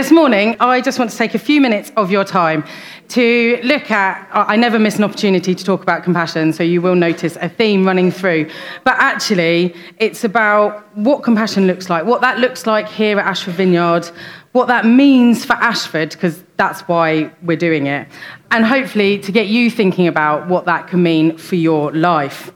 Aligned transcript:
This 0.00 0.10
morning, 0.10 0.56
I 0.60 0.80
just 0.80 0.98
want 0.98 1.10
to 1.10 1.16
take 1.18 1.34
a 1.34 1.38
few 1.38 1.60
minutes 1.60 1.92
of 1.94 2.10
your 2.10 2.24
time 2.24 2.64
to 3.08 3.60
look 3.62 3.90
at. 3.90 4.26
I 4.32 4.56
never 4.56 4.78
miss 4.78 4.96
an 4.96 5.04
opportunity 5.04 5.54
to 5.54 5.62
talk 5.62 5.82
about 5.82 6.04
compassion, 6.04 6.54
so 6.54 6.62
you 6.62 6.80
will 6.80 6.94
notice 6.94 7.36
a 7.36 7.50
theme 7.50 7.84
running 7.84 8.10
through. 8.10 8.48
But 8.82 8.94
actually, 8.96 9.74
it's 9.98 10.24
about 10.24 10.88
what 10.96 11.22
compassion 11.22 11.66
looks 11.66 11.90
like, 11.90 12.06
what 12.06 12.22
that 12.22 12.38
looks 12.38 12.66
like 12.66 12.88
here 12.88 13.20
at 13.20 13.26
Ashford 13.26 13.56
Vineyard, 13.56 14.10
what 14.52 14.68
that 14.68 14.86
means 14.86 15.44
for 15.44 15.52
Ashford, 15.52 16.12
because 16.12 16.42
that's 16.56 16.80
why 16.88 17.30
we're 17.42 17.58
doing 17.58 17.86
it, 17.86 18.08
and 18.52 18.64
hopefully 18.64 19.18
to 19.18 19.30
get 19.30 19.48
you 19.48 19.70
thinking 19.70 20.06
about 20.06 20.48
what 20.48 20.64
that 20.64 20.88
can 20.88 21.02
mean 21.02 21.36
for 21.36 21.56
your 21.56 21.92
life. 21.92 22.50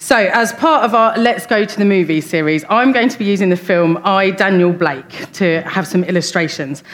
So, 0.00 0.16
as 0.16 0.52
part 0.52 0.84
of 0.84 0.94
our 0.94 1.18
Let's 1.18 1.44
Go 1.44 1.64
to 1.64 1.76
the 1.76 1.84
Movies 1.84 2.24
series, 2.24 2.64
I'm 2.68 2.92
going 2.92 3.08
to 3.08 3.18
be 3.18 3.24
using 3.24 3.48
the 3.48 3.56
film 3.56 4.00
I, 4.04 4.30
Daniel 4.30 4.72
Blake, 4.72 5.32
to 5.32 5.60
have 5.62 5.88
some 5.88 6.04
illustrations. 6.04 6.84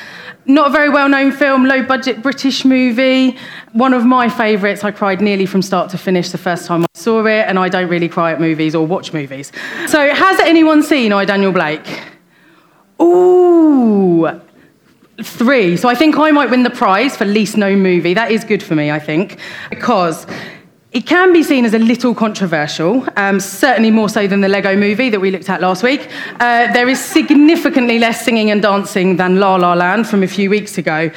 Not 0.47 0.69
a 0.69 0.71
very 0.71 0.89
well 0.89 1.11
known 1.11 1.31
film, 1.31 1.67
low 1.67 1.83
budget 1.83 2.23
British 2.23 2.65
movie. 2.65 3.37
One 3.73 3.93
of 3.93 4.07
my 4.07 4.31
favourites. 4.31 4.85
I 4.85 4.91
cried 4.91 5.21
nearly 5.21 5.45
from 5.45 5.61
start 5.61 5.91
to 5.91 5.99
finish 5.99 6.31
the 6.31 6.39
first 6.39 6.65
time 6.65 6.83
I 6.83 6.87
saw 6.95 7.27
it, 7.27 7.47
and 7.47 7.59
I 7.59 7.69
don't 7.69 7.91
really 7.91 8.09
cry 8.09 8.33
at 8.33 8.41
movies 8.41 8.75
or 8.75 8.87
watch 8.87 9.13
movies. 9.13 9.53
So, 9.87 10.15
has 10.15 10.41
anyone 10.41 10.83
seen 10.83 11.13
I, 11.13 11.27
Daniel 11.27 11.53
Blake? 11.53 11.87
Ooh, 13.03 14.41
three. 15.23 15.77
So 15.77 15.91
I 15.91 15.95
think 15.95 16.17
I 16.17 16.31
might 16.31 16.49
win 16.49 16.63
the 16.63 16.71
prize 16.71 17.19
for 17.19 17.27
least 17.27 17.59
known 17.59 17.81
movie. 17.83 18.15
That 18.15 18.31
is 18.31 18.45
good 18.45 18.63
for 18.63 18.75
me, 18.75 18.91
I 18.91 18.99
think, 18.99 19.39
because 19.69 20.27
it 20.95 21.07
can 21.07 21.33
be 21.33 21.43
seen 21.43 21.65
as 21.65 21.75
a 21.75 21.79
little 21.79 22.15
controversial, 22.15 23.05
um, 23.17 23.41
certainly 23.41 23.91
more 23.91 24.09
so 24.09 24.29
than 24.29 24.41
the 24.41 24.49
Lego 24.49 24.77
movie 24.77 25.11
that 25.11 25.21
we 25.21 25.33
looked 25.33 25.51
at 25.51 25.61
last 25.61 25.83
week. 25.83 26.09
Uh, 26.39 26.73
there 26.73 26.89
is 26.89 27.05
significantly 27.05 27.99
less 27.99 28.25
singing 28.25 28.53
and 28.53 28.63
dancing 28.63 29.17
than 29.17 29.41
La 29.41 29.57
La 29.57 29.75
Land 29.75 30.07
from 30.07 30.23
a 30.23 30.29
few 30.29 30.49
weeks 30.49 30.79
ago, 30.79 31.11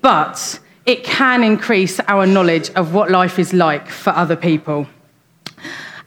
but 0.00 0.58
it 0.86 1.04
can 1.04 1.44
increase 1.44 2.00
our 2.08 2.26
knowledge 2.26 2.70
of 2.70 2.94
what 2.94 3.10
life 3.10 3.38
is 3.38 3.52
like 3.52 3.90
for 3.90 4.10
other 4.10 4.34
people. 4.34 4.86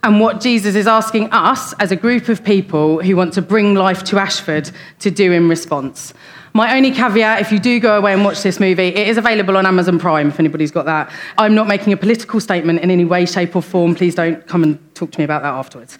And 0.03 0.19
what 0.19 0.41
Jesus 0.41 0.73
is 0.73 0.87
asking 0.87 1.29
us 1.31 1.73
as 1.73 1.91
a 1.91 1.95
group 1.95 2.27
of 2.27 2.43
people 2.43 3.03
who 3.03 3.15
want 3.15 3.33
to 3.33 3.41
bring 3.43 3.75
life 3.75 4.03
to 4.05 4.17
Ashford 4.17 4.71
to 4.97 5.11
do 5.11 5.31
in 5.31 5.47
response. 5.47 6.15
My 6.53 6.75
only 6.75 6.91
caveat, 6.91 7.39
if 7.39 7.51
you 7.51 7.59
do 7.59 7.79
go 7.79 7.97
away 7.97 8.11
and 8.11 8.25
watch 8.25 8.41
this 8.43 8.59
movie, 8.59 8.87
it 8.87 9.07
is 9.07 9.17
available 9.17 9.55
on 9.55 9.65
Amazon 9.65 9.97
Prime 9.97 10.27
if 10.27 10.39
anybody's 10.39 10.71
got 10.71 10.85
that. 10.85 11.09
I'm 11.37 11.55
not 11.55 11.67
making 11.67 11.93
a 11.93 11.97
political 11.97 12.41
statement 12.41 12.81
in 12.81 12.91
any 12.91 13.05
way, 13.05 13.25
shape, 13.25 13.55
or 13.55 13.61
form. 13.61 13.95
Please 13.95 14.15
don't 14.15 14.45
come 14.47 14.63
and 14.63 14.95
talk 14.95 15.11
to 15.11 15.19
me 15.19 15.23
about 15.23 15.43
that 15.43 15.53
afterwards. 15.53 15.97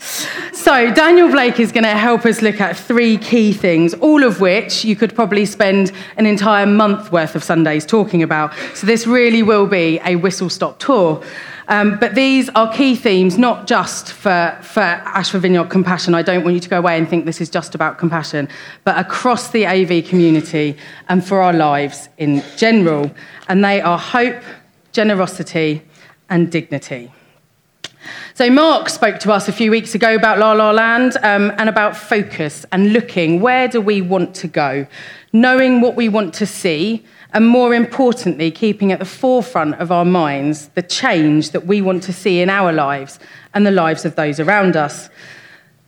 So, 0.52 0.94
Daniel 0.94 1.30
Blake 1.30 1.60
is 1.60 1.72
going 1.72 1.86
to 1.86 1.92
help 1.92 2.26
us 2.26 2.42
look 2.42 2.60
at 2.60 2.76
three 2.76 3.18
key 3.18 3.54
things, 3.54 3.94
all 3.96 4.24
of 4.24 4.42
which 4.42 4.84
you 4.84 4.98
could 4.98 5.16
probably 5.16 5.46
spend 5.46 5.94
an 6.18 6.26
entire 6.26 6.66
month 6.66 7.14
worth 7.14 7.36
of 7.36 7.44
Sundays 7.44 7.86
talking 7.86 8.22
about. 8.22 8.54
So, 8.74 8.86
this 8.86 9.08
really 9.08 9.44
will 9.44 9.68
be 9.68 10.02
a 10.04 10.18
whistle 10.18 10.50
stop 10.50 10.80
tour. 10.80 11.24
Um, 11.72 11.98
but 12.00 12.16
these 12.16 12.50
are 12.50 12.70
key 12.74 12.98
themes, 12.98 13.38
not 13.38 13.66
just 13.66 14.12
for, 14.12 14.58
for 14.62 14.82
Ashford 14.82 15.44
Vineyard 15.44 15.70
Compassion. 15.70 16.14
I 16.14 16.22
don't 16.22 16.44
want 16.44 16.54
you 16.54 16.60
to 16.60 16.70
go 16.70 16.78
away 16.78 16.98
and 16.98 17.08
think 17.08 17.24
this 17.24 17.40
is 17.40 17.50
just 17.50 17.76
about 17.76 17.98
compassion, 17.98 18.50
but 18.84 19.00
across 19.00 19.52
the 19.52 19.66
AV 19.66 20.06
community 20.06 20.76
and 21.08 21.26
for 21.26 21.42
our 21.42 21.54
lives 21.54 22.10
in 22.18 22.44
general. 22.58 23.10
And 23.48 23.64
they 23.64 23.80
are 23.80 23.98
hope, 23.98 24.44
generosity, 24.92 25.82
and 26.30 26.52
dignity. 26.52 27.10
So, 28.34 28.50
Mark 28.50 28.90
spoke 28.90 29.20
to 29.20 29.32
us 29.32 29.48
a 29.48 29.54
few 29.54 29.72
weeks 29.72 29.96
ago 29.96 30.14
about 30.14 30.40
La 30.40 30.52
La 30.52 30.72
Land 30.72 31.16
um, 31.24 31.54
and 31.58 31.70
about 31.70 31.96
focus 31.96 32.66
and 32.74 32.92
looking 32.92 33.40
where 33.40 33.70
do 33.70 33.80
we 33.80 34.02
want 34.02 34.36
to 34.36 34.50
go, 34.50 34.88
knowing 35.32 35.80
what 35.80 35.96
we 35.96 36.10
want 36.10 36.34
to 36.34 36.46
see, 36.46 37.06
and 37.34 37.48
more 37.48 37.74
importantly, 37.74 38.52
keeping 38.52 38.92
at 38.92 39.00
the 39.00 39.06
forefront 39.06 39.76
of 39.76 39.92
our 39.92 40.06
minds 40.06 40.68
the 40.70 40.82
change 40.82 41.52
that 41.52 41.66
we 41.66 41.82
want 41.82 42.04
to 42.04 42.14
see 42.14 42.42
in 42.42 42.50
our 42.50 42.74
lives 42.74 43.20
and 43.54 43.66
the 43.66 43.72
lives 43.72 44.04
of 44.06 44.16
those 44.16 44.40
around 44.40 44.76
us. 44.76 45.10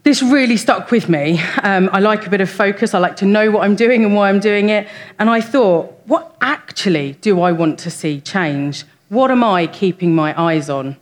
This 0.03 0.21
really 0.21 0.57
stuck 0.57 0.91
with 0.91 1.07
me. 1.07 1.41
Um, 1.61 1.89
I 1.93 1.99
like 1.99 2.27
a 2.27 2.29
bit 2.29 2.41
of 2.41 2.49
focus. 2.49 2.93
I 2.93 2.99
like 2.99 3.15
to 3.17 3.25
know 3.25 3.51
what 3.51 3.63
I'm 3.63 3.75
doing 3.75 4.03
and 4.03 4.15
why 4.15 4.29
I'm 4.29 4.39
doing 4.39 4.69
it. 4.69 4.87
And 5.19 5.29
I 5.29 5.41
thought, 5.41 5.93
what 6.05 6.35
actually 6.41 7.13
do 7.21 7.41
I 7.41 7.51
want 7.51 7.79
to 7.79 7.89
see 7.89 8.19
change? 8.19 8.83
What 9.09 9.31
am 9.31 9.43
I 9.43 9.67
keeping 9.67 10.13
my 10.15 10.39
eyes 10.41 10.69
on? 10.69 10.97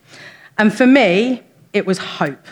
And 0.57 0.73
for 0.73 0.85
me, 0.85 1.43
it 1.73 1.85
was 1.85 1.97
hope. 1.97 2.45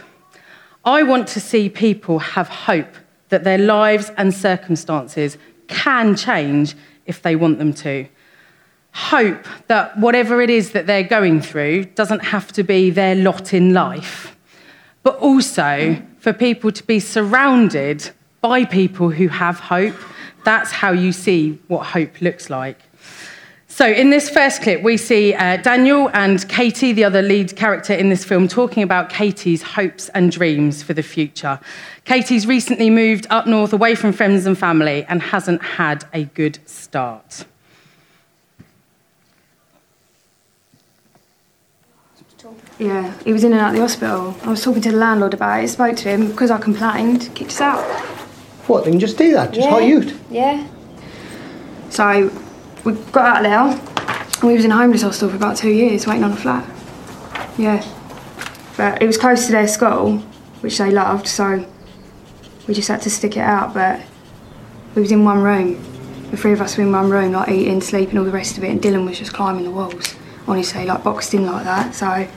I 0.85 1.03
want 1.03 1.27
to 1.29 1.39
see 1.39 1.69
people 1.69 2.19
have 2.19 2.47
hope 2.47 2.95
that 3.29 3.43
their 3.43 3.57
lives 3.57 4.11
and 4.17 4.33
circumstances 4.33 5.37
can 5.69 6.15
change 6.15 6.75
if 7.05 7.21
they 7.21 7.35
want 7.35 7.57
them 7.59 7.73
to. 7.73 8.07
Hope 8.91 9.45
that 9.67 9.97
whatever 9.97 10.41
it 10.41 10.49
is 10.49 10.71
that 10.71 10.87
they're 10.87 11.03
going 11.03 11.41
through 11.41 11.85
doesn't 11.85 12.25
have 12.25 12.51
to 12.53 12.63
be 12.63 12.89
their 12.89 13.15
lot 13.15 13.53
in 13.53 13.73
life, 13.73 14.35
but 15.03 15.15
also 15.17 16.01
for 16.17 16.33
people 16.33 16.71
to 16.71 16.83
be 16.83 16.99
surrounded 16.99 18.09
by 18.41 18.65
people 18.65 19.09
who 19.09 19.27
have 19.27 19.59
hope. 19.59 19.95
That's 20.43 20.71
how 20.71 20.91
you 20.91 21.11
see 21.11 21.59
what 21.67 21.85
hope 21.85 22.19
looks 22.21 22.49
like. 22.49 22.79
So, 23.79 23.89
in 23.89 24.09
this 24.09 24.29
first 24.29 24.61
clip, 24.61 24.83
we 24.83 24.97
see 24.97 25.33
uh, 25.33 25.55
Daniel 25.55 26.09
and 26.13 26.45
Katie, 26.49 26.91
the 26.91 27.05
other 27.05 27.21
lead 27.21 27.55
character 27.55 27.93
in 27.93 28.09
this 28.09 28.25
film, 28.25 28.49
talking 28.49 28.83
about 28.83 29.09
Katie's 29.09 29.61
hopes 29.63 30.09
and 30.09 30.33
dreams 30.33 30.83
for 30.83 30.93
the 30.93 31.01
future. 31.01 31.61
Katie's 32.03 32.45
recently 32.45 32.89
moved 32.89 33.25
up 33.29 33.47
north 33.47 33.71
away 33.71 33.95
from 33.95 34.11
friends 34.11 34.45
and 34.45 34.57
family 34.57 35.05
and 35.05 35.21
hasn't 35.21 35.63
had 35.63 36.03
a 36.11 36.25
good 36.25 36.59
start. 36.65 37.45
Yeah, 42.79 43.17
he 43.23 43.31
was 43.31 43.45
in 43.45 43.53
and 43.53 43.61
out 43.61 43.69
of 43.69 43.75
the 43.75 43.81
hospital. 43.81 44.35
I 44.43 44.49
was 44.49 44.61
talking 44.61 44.81
to 44.81 44.91
the 44.91 44.97
landlord 44.97 45.33
about 45.33 45.63
it, 45.63 45.69
spoke 45.69 45.95
to 45.95 46.09
him 46.09 46.27
because 46.27 46.51
I 46.51 46.57
complained, 46.57 47.33
kicked 47.33 47.51
us 47.51 47.61
out. 47.61 47.85
What, 48.67 48.83
they 48.83 48.91
can 48.91 48.99
just 48.99 49.17
do 49.17 49.31
that? 49.35 49.53
Just 49.53 49.69
yeah. 49.69 49.71
hire 49.71 49.87
you? 49.87 50.19
Yeah. 50.29 50.67
So 51.89 52.29
we 52.85 52.93
got 53.11 53.37
out 53.37 53.43
there. 53.43 54.47
We 54.47 54.55
was 54.55 54.65
in 54.65 54.71
a 54.71 54.77
homeless 54.77 55.01
hostel 55.01 55.29
for 55.29 55.35
about 55.35 55.57
two 55.57 55.69
years, 55.69 56.07
waiting 56.07 56.23
on 56.23 56.31
a 56.31 56.35
flat. 56.35 56.67
Yeah. 57.57 57.85
But 58.77 59.01
it 59.01 59.07
was 59.07 59.17
close 59.17 59.45
to 59.47 59.51
their 59.51 59.67
school, 59.67 60.19
which 60.61 60.77
they 60.77 60.91
loved, 60.91 61.27
so 61.27 61.65
we 62.67 62.73
just 62.73 62.87
had 62.87 63.01
to 63.01 63.09
stick 63.09 63.35
it 63.35 63.41
out. 63.41 63.73
But 63.73 64.01
we 64.95 65.01
was 65.01 65.11
in 65.11 65.25
one 65.25 65.41
room. 65.41 65.81
The 66.31 66.37
three 66.37 66.53
of 66.53 66.61
us 66.61 66.77
were 66.77 66.83
in 66.83 66.91
one 66.91 67.09
room, 67.09 67.33
like 67.33 67.49
eating, 67.49 67.81
sleeping, 67.81 68.17
all 68.17 68.23
the 68.23 68.31
rest 68.31 68.57
of 68.57 68.63
it, 68.63 68.69
and 68.69 68.81
Dylan 68.81 69.05
was 69.05 69.19
just 69.19 69.33
climbing 69.33 69.65
the 69.65 69.71
walls. 69.71 70.15
Honestly, 70.47 70.85
like 70.85 71.03
boxed 71.03 71.33
in 71.33 71.45
like 71.45 71.65
that. 71.65 71.93
So, 71.93 72.27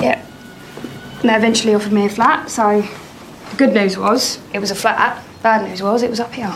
yeah. 0.00 0.26
And 1.20 1.30
they 1.30 1.36
eventually 1.36 1.74
offered 1.74 1.92
me 1.92 2.06
a 2.06 2.08
flat. 2.08 2.50
So, 2.50 2.80
the 3.50 3.56
good 3.56 3.72
news 3.72 3.96
was 3.96 4.40
it 4.52 4.58
was 4.58 4.70
a 4.70 4.74
flat. 4.74 5.22
Bad 5.42 5.68
news 5.68 5.82
was 5.82 6.02
it 6.02 6.10
was 6.10 6.20
up 6.20 6.32
here. 6.32 6.54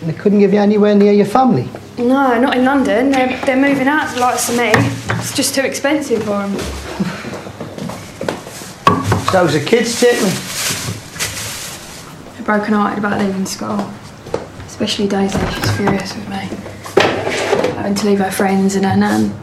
And 0.00 0.08
they 0.08 0.14
couldn't 0.14 0.38
give 0.38 0.54
you 0.54 0.60
anywhere 0.60 0.94
near 0.94 1.12
your 1.12 1.26
family? 1.26 1.68
No, 1.98 2.40
not 2.40 2.56
in 2.56 2.64
London. 2.64 3.10
They're, 3.10 3.38
they're 3.44 3.56
moving 3.56 3.86
out 3.86 4.08
to 4.08 4.14
the 4.14 4.20
likes 4.20 4.48
of 4.48 4.56
me. 4.56 4.72
It's 5.18 5.34
just 5.34 5.54
too 5.54 5.60
expensive 5.60 6.22
for 6.22 6.38
them. 6.38 6.56
So 9.30 9.44
was 9.44 9.54
a 9.54 9.64
kid's 9.64 10.00
tip 10.00 10.14
me. 10.14 10.30
They're 12.34 12.46
broken 12.46 12.72
hearted 12.72 12.98
about 12.98 13.20
leaving 13.20 13.44
school. 13.44 13.90
Especially 14.66 15.06
Daisy, 15.06 15.38
she's 15.38 15.76
furious 15.76 16.14
with 16.16 16.28
me. 16.30 16.48
Having 17.74 17.94
to 17.96 18.06
leave 18.06 18.18
her 18.20 18.30
friends 18.30 18.76
and 18.76 18.86
her 18.86 18.96
nan. 18.96 19.34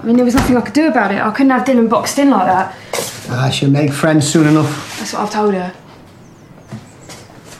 I 0.00 0.04
mean, 0.04 0.16
there 0.16 0.24
was 0.24 0.34
nothing 0.34 0.56
I 0.56 0.62
could 0.62 0.74
do 0.74 0.88
about 0.88 1.12
it. 1.12 1.20
I 1.20 1.30
couldn't 1.30 1.50
have 1.50 1.64
Dylan 1.64 1.88
boxed 1.88 2.18
in 2.18 2.30
like 2.30 2.46
that. 2.46 2.76
Ah, 3.30 3.48
she'll 3.50 3.70
make 3.70 3.92
friends 3.92 4.26
soon 4.26 4.48
enough. 4.48 4.98
That's 4.98 5.12
what 5.12 5.22
I've 5.22 5.30
told 5.30 5.54
her. 5.54 5.72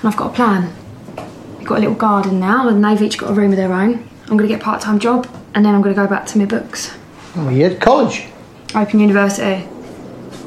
And 0.00 0.08
I've 0.08 0.16
got 0.16 0.32
a 0.32 0.34
plan 0.34 0.72
got 1.70 1.78
a 1.78 1.80
little 1.82 1.94
garden 1.94 2.40
now, 2.40 2.68
and 2.68 2.84
they've 2.84 3.00
each 3.00 3.16
got 3.16 3.30
a 3.30 3.32
room 3.32 3.52
of 3.52 3.56
their 3.56 3.72
own. 3.72 4.06
I'm 4.24 4.36
going 4.36 4.40
to 4.40 4.48
get 4.48 4.60
a 4.60 4.64
part 4.64 4.82
time 4.82 4.98
job, 4.98 5.28
and 5.54 5.64
then 5.64 5.72
I'm 5.72 5.80
going 5.82 5.94
to 5.94 6.00
go 6.00 6.08
back 6.08 6.26
to 6.26 6.38
my 6.38 6.44
books. 6.44 6.92
Oh, 7.36 7.48
you 7.48 7.66
at 7.66 7.80
college? 7.80 8.26
Open 8.74 8.98
University. 8.98 9.68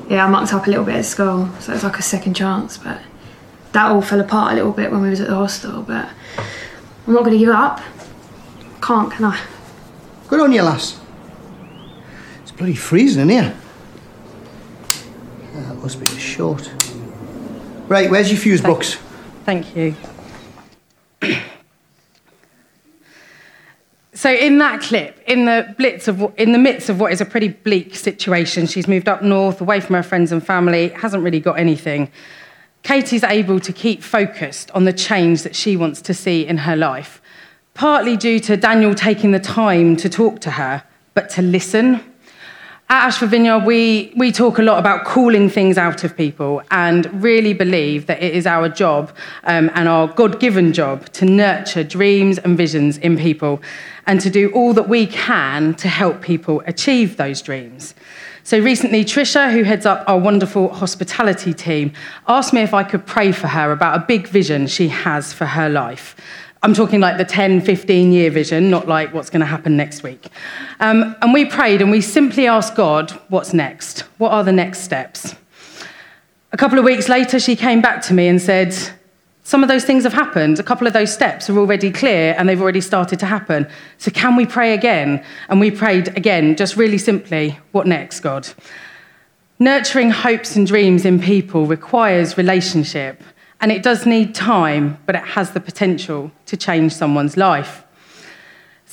Yeah, 0.10 0.25
I 0.25 0.30
mucked 0.30 0.54
up 0.54 0.68
a 0.68 0.70
little 0.70 0.84
bit 0.84 0.96
at 0.96 1.06
school, 1.06 1.50
so 1.62 1.74
it's 1.74 1.84
like 1.84 1.98
a 1.98 2.02
second 2.02 2.34
chance, 2.34 2.78
but 2.78 3.00
that 3.72 3.90
all 3.90 4.02
fell 4.02 4.20
apart 4.20 4.52
a 4.52 4.56
little 4.56 4.74
bit 4.74 4.92
when 4.92 5.02
we 5.02 5.10
was 5.10 5.22
at 5.22 5.30
the 5.30 5.36
hostel, 5.36 5.81
but 5.81 6.10
I'm 7.08 7.14
not 7.14 7.24
going 7.24 7.31
to 7.31 7.40
give 7.40 7.50
up. 7.50 7.81
Can't, 8.81 9.10
can 9.10 9.24
I? 9.24 9.42
Good 10.28 10.42
on 10.42 10.52
you, 10.52 10.62
lass. 10.62 11.00
It's 12.42 12.52
bloody 12.52 12.75
freezing 12.75 13.22
in 13.22 13.30
here. 13.30 13.56
That 15.54 15.75
must 15.75 16.02
be 16.02 16.06
a 16.06 16.20
short. 16.20 16.70
Right, 17.88 18.12
where's 18.12 18.30
your 18.30 18.40
fuse 18.42 18.60
Thank, 18.60 18.75
box? 18.75 18.96
Thank 19.46 19.74
you. 19.74 19.96
So 24.24 24.31
in 24.31 24.60
that 24.60 24.80
clip, 24.80 25.20
in 25.28 25.44
the 25.44 25.75
blitz 25.78 26.08
of 26.08 26.34
in 26.38 26.54
the 26.54 26.58
midst 26.58 26.88
of 26.88 26.98
what 26.98 27.12
is 27.12 27.20
a 27.20 27.25
pretty 27.25 27.50
bleak 27.50 27.94
situation, 27.94 28.68
she's 28.68 28.88
moved 28.88 29.10
up 29.10 29.22
north, 29.22 29.60
away 29.60 29.81
from 29.81 29.96
her 29.96 30.02
friends 30.02 30.31
and 30.31 30.42
family, 30.42 30.88
hasn't 30.92 31.22
really 31.22 31.42
got 31.42 31.60
anything. 31.60 32.10
Katie's 32.84 33.25
able 33.25 33.60
to 33.60 33.74
keep 33.74 34.02
focused 34.02 34.72
on 34.72 34.86
the 34.86 34.94
change 34.94 35.44
that 35.44 35.58
she 35.58 35.75
wants 35.75 36.02
to 36.04 36.14
see 36.14 36.48
in 36.48 36.60
her 36.60 36.78
life. 36.78 37.22
partly 37.74 38.16
due 38.16 38.40
to 38.40 38.56
Daniel 38.56 38.96
taking 38.96 39.31
the 39.31 39.42
time 39.42 39.98
to 39.98 40.08
talk 40.08 40.40
to 40.40 40.52
her, 40.52 40.84
but 41.16 41.30
to 41.31 41.42
listen. 41.42 41.96
At 42.90 43.08
Ashford 43.08 43.31
Vineyard, 43.31 43.66
we, 43.66 44.14
we 44.16 44.31
talk 44.31 44.58
a 44.58 44.62
lot 44.62 44.80
about 44.80 45.04
calling 45.04 45.50
things 45.50 45.78
out 45.78 46.06
of 46.06 46.16
people 46.16 46.62
and 46.72 47.22
really 47.22 47.54
believe 47.54 48.06
that 48.06 48.24
it 48.24 48.34
is 48.34 48.46
our 48.46 48.70
job 48.70 49.12
um, 49.44 49.70
and 49.74 49.90
our 49.90 50.08
God 50.08 50.40
given 50.40 50.72
job 50.72 51.10
to 51.14 51.25
nurture 51.25 51.84
dreams 51.84 52.38
and 52.38 52.56
visions 52.56 52.98
in 53.00 53.18
people 53.18 53.62
and 54.06 54.20
to 54.22 54.30
do 54.30 54.52
all 54.52 54.74
that 54.74 54.90
we 54.90 55.08
can 55.08 55.74
to 55.76 55.88
help 55.88 56.22
people 56.22 56.62
achieve 56.66 57.18
those 57.18 57.42
dreams. 57.42 57.96
So 58.46 58.60
recently, 58.60 59.06
Trisha, 59.06 59.54
who 59.54 59.64
heads 59.64 59.86
up 59.86 60.04
our 60.08 60.18
wonderful 60.18 60.74
hospitality 60.74 61.54
team, 61.54 61.94
asked 62.28 62.52
me 62.54 62.62
if 62.62 62.74
I 62.74 62.84
could 62.84 63.06
pray 63.06 63.32
for 63.32 63.48
her 63.48 63.72
about 63.72 63.96
a 63.96 64.06
big 64.06 64.28
vision 64.28 64.68
she 64.68 64.90
has 64.90 65.32
for 65.32 65.46
her 65.46 65.70
life. 65.70 66.16
I'm 66.62 66.74
talking 66.74 67.00
like 67.00 67.18
the 67.18 67.26
10, 67.26 67.62
15 67.62 68.12
year 68.12 68.30
vision, 68.32 68.70
not 68.70 68.88
like 68.88 69.14
what's 69.14 69.30
going 69.30 69.42
to 69.42 69.46
happen 69.46 69.78
next 69.78 70.04
week. 70.04 70.28
Um, 70.80 71.16
and 71.22 71.34
we 71.34 71.46
prayed 71.46 71.82
and 71.82 71.92
we 71.92 72.02
simply 72.02 72.48
asked 72.48 72.76
God, 72.76 73.12
what's 73.30 73.54
next? 73.54 74.02
What 74.18 74.32
are 74.32 74.44
the 74.44 74.54
next 74.54 74.80
steps? 74.80 75.36
A 76.54 76.58
couple 76.58 76.78
of 76.78 76.86
weeks 76.86 77.10
later, 77.10 77.40
she 77.40 77.56
came 77.56 77.82
back 77.82 78.02
to 78.04 78.14
me 78.14 78.28
and 78.28 78.42
said, 78.42 78.76
some 79.44 79.62
of 79.62 79.68
those 79.68 79.84
things 79.84 80.04
have 80.04 80.13
happened. 80.13 80.57
A 80.57 80.63
couple 80.63 80.88
of 80.88 80.94
those 80.94 81.13
steps 81.13 81.50
are 81.50 81.57
already 81.57 81.92
clear 81.92 82.34
and 82.38 82.48
they've 82.48 82.62
already 82.62 82.81
started 82.81 83.19
to 83.19 83.25
happen. 83.25 83.68
So, 83.98 84.10
can 84.10 84.38
we 84.38 84.45
pray 84.45 84.74
again? 84.74 85.24
And 85.50 85.60
we 85.60 85.69
prayed 85.69 86.07
again, 86.18 86.56
just 86.56 86.78
really 86.78 86.98
simply, 86.98 87.60
what 87.74 87.86
next, 87.86 88.22
God? 88.22 88.48
Nurturing 89.60 90.12
hopes 90.12 90.56
and 90.56 90.66
dreams 90.66 91.06
in 91.06 91.19
people 91.19 91.68
requires 91.68 92.38
relationship, 92.38 93.22
and 93.62 93.72
it 93.72 93.84
does 93.84 94.06
need 94.06 94.34
time, 94.34 94.98
but 95.06 95.16
it 95.16 95.24
has 95.24 95.51
the 95.51 95.60
potential 95.60 96.31
to 96.48 96.57
change 96.57 96.94
someone's 96.94 97.38
life. 97.38 97.83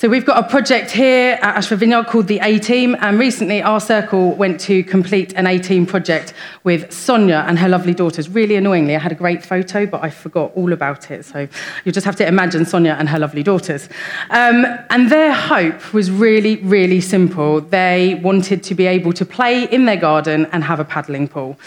So 0.01 0.09
we've 0.09 0.25
got 0.25 0.43
a 0.43 0.49
project 0.49 0.89
here 0.89 1.33
at 1.43 1.57
Ashford 1.57 1.77
Vineyard 1.77 2.07
called 2.07 2.25
the 2.25 2.39
A 2.41 2.57
Team, 2.57 2.97
and 3.01 3.19
recently 3.19 3.61
our 3.61 3.79
circle 3.79 4.33
went 4.33 4.59
to 4.61 4.83
complete 4.83 5.31
an 5.33 5.45
A 5.45 5.59
Team 5.59 5.85
project 5.85 6.33
with 6.63 6.91
Sonia 6.91 7.45
and 7.47 7.59
her 7.59 7.69
lovely 7.69 7.93
daughters. 7.93 8.27
Really 8.27 8.55
annoyingly, 8.55 8.95
I 8.95 8.99
had 8.99 9.11
a 9.11 9.15
great 9.23 9.45
photo, 9.45 9.85
but 9.85 10.03
I 10.03 10.09
forgot 10.09 10.53
all 10.55 10.73
about 10.73 11.11
it. 11.11 11.23
So 11.23 11.47
you'll 11.85 11.93
just 11.93 12.05
have 12.05 12.15
to 12.15 12.27
imagine 12.27 12.65
Sonia 12.65 12.95
and 12.97 13.09
her 13.09 13.19
lovely 13.19 13.43
daughters. 13.43 13.89
Um, 14.31 14.65
and 14.89 15.11
their 15.11 15.33
hope 15.33 15.93
was 15.93 16.09
really, 16.09 16.55
really 16.63 16.99
simple. 16.99 17.61
They 17.61 18.19
wanted 18.23 18.63
to 18.63 18.73
be 18.73 18.87
able 18.87 19.13
to 19.13 19.23
play 19.23 19.65
in 19.65 19.85
their 19.85 19.97
garden 19.97 20.47
and 20.51 20.63
have 20.63 20.79
a 20.79 20.83
paddling 20.83 21.27
pool. 21.27 21.59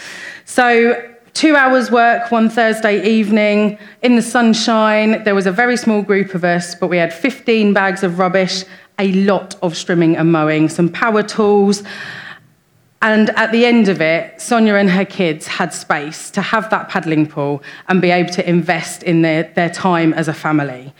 So 0.43 1.14
Two 1.35 1.57
hours' 1.57 1.91
work 1.91 2.31
one 2.31 2.49
Thursday 2.49 3.05
evening 3.05 3.77
in 4.01 4.15
the 4.15 4.21
sunshine. 4.21 5.21
There 5.25 5.35
was 5.35 5.45
a 5.45 5.51
very 5.51 5.75
small 5.75 6.01
group 6.01 6.33
of 6.33 6.45
us, 6.45 6.75
but 6.75 6.87
we 6.87 6.95
had 6.95 7.13
15 7.13 7.73
bags 7.73 8.03
of 8.03 8.19
rubbish, 8.19 8.63
a 8.97 9.11
lot 9.11 9.53
of 9.61 9.73
strimming 9.73 10.17
and 10.17 10.31
mowing, 10.31 10.69
some 10.69 10.87
power 10.87 11.23
tools. 11.23 11.83
And 13.01 13.31
at 13.31 13.51
the 13.51 13.65
end 13.65 13.89
of 13.89 13.99
it, 13.99 14.39
Sonia 14.39 14.75
and 14.75 14.89
her 14.89 15.03
kids 15.03 15.45
had 15.45 15.73
space 15.73 16.31
to 16.31 16.41
have 16.41 16.69
that 16.69 16.87
paddling 16.87 17.27
pool 17.27 17.61
and 17.89 18.01
be 18.01 18.11
able 18.11 18.31
to 18.31 18.49
invest 18.49 19.03
in 19.03 19.21
their, 19.21 19.43
their 19.43 19.69
time 19.69 20.13
as 20.13 20.29
a 20.29 20.33
family. 20.33 20.93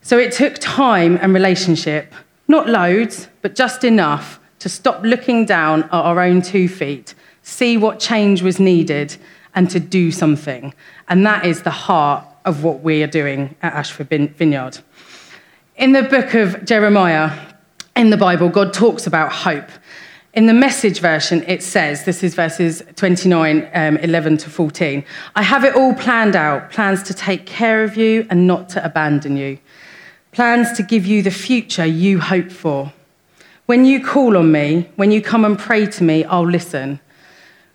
So 0.00 0.16
it 0.16 0.32
took 0.32 0.54
time 0.54 1.18
and 1.20 1.34
relationship, 1.34 2.14
not 2.48 2.66
loads, 2.66 3.28
but 3.42 3.54
just 3.54 3.84
enough 3.84 4.40
to 4.60 4.70
stop 4.70 5.02
looking 5.02 5.44
down 5.44 5.82
at 5.82 5.92
our 5.92 6.18
own 6.18 6.40
two 6.40 6.66
feet, 6.66 7.14
see 7.42 7.76
what 7.76 8.00
change 8.00 8.40
was 8.40 8.58
needed, 8.58 9.18
and 9.54 9.68
to 9.70 9.80
do 9.80 10.10
something. 10.12 10.74
And 11.08 11.26
that 11.26 11.44
is 11.44 11.62
the 11.62 11.70
heart 11.70 12.24
of 12.44 12.64
what 12.64 12.80
we 12.82 13.02
are 13.02 13.08
doing 13.08 13.56
at 13.62 13.72
Ashford 13.74 14.08
Vineyard. 14.08 14.78
In 15.76 15.92
the 15.92 16.02
book 16.02 16.34
of 16.34 16.64
Jeremiah, 16.64 17.38
in 17.96 18.10
the 18.10 18.16
Bible, 18.16 18.48
God 18.48 18.72
talks 18.72 19.06
about 19.06 19.32
hope. 19.32 19.68
In 20.32 20.46
the 20.46 20.54
message 20.54 21.00
version, 21.00 21.42
it 21.48 21.62
says, 21.62 22.04
this 22.04 22.22
is 22.22 22.34
verses 22.34 22.84
29, 22.94 23.68
um, 23.74 23.96
11 23.96 24.36
to 24.38 24.50
14, 24.50 25.04
I 25.34 25.42
have 25.42 25.64
it 25.64 25.74
all 25.74 25.92
planned 25.94 26.36
out, 26.36 26.70
plans 26.70 27.02
to 27.04 27.14
take 27.14 27.46
care 27.46 27.82
of 27.82 27.96
you 27.96 28.26
and 28.30 28.46
not 28.46 28.68
to 28.70 28.84
abandon 28.84 29.36
you, 29.36 29.58
plans 30.30 30.72
to 30.76 30.84
give 30.84 31.04
you 31.04 31.22
the 31.22 31.32
future 31.32 31.84
you 31.84 32.20
hope 32.20 32.52
for. 32.52 32.92
When 33.66 33.84
you 33.84 34.04
call 34.04 34.36
on 34.36 34.52
me, 34.52 34.88
when 34.96 35.10
you 35.10 35.20
come 35.20 35.44
and 35.44 35.58
pray 35.58 35.86
to 35.86 36.04
me, 36.04 36.24
I'll 36.24 36.48
listen. 36.48 37.00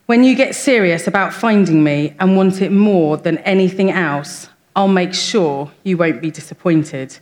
When 0.06 0.24
you 0.24 0.36
get 0.36 0.54
serious 0.54 1.08
about 1.08 1.34
finding 1.34 1.84
me 1.84 2.14
and 2.20 2.38
want 2.38 2.62
it 2.62 2.72
more 2.72 3.18
than 3.18 3.40
anything 3.40 3.90
else, 3.90 4.50
I'll 4.76 4.88
make 4.88 5.16
sure 5.16 5.72
you 5.84 5.98
won't 5.98 6.22
be 6.22 6.30
disappointed. 6.30 7.18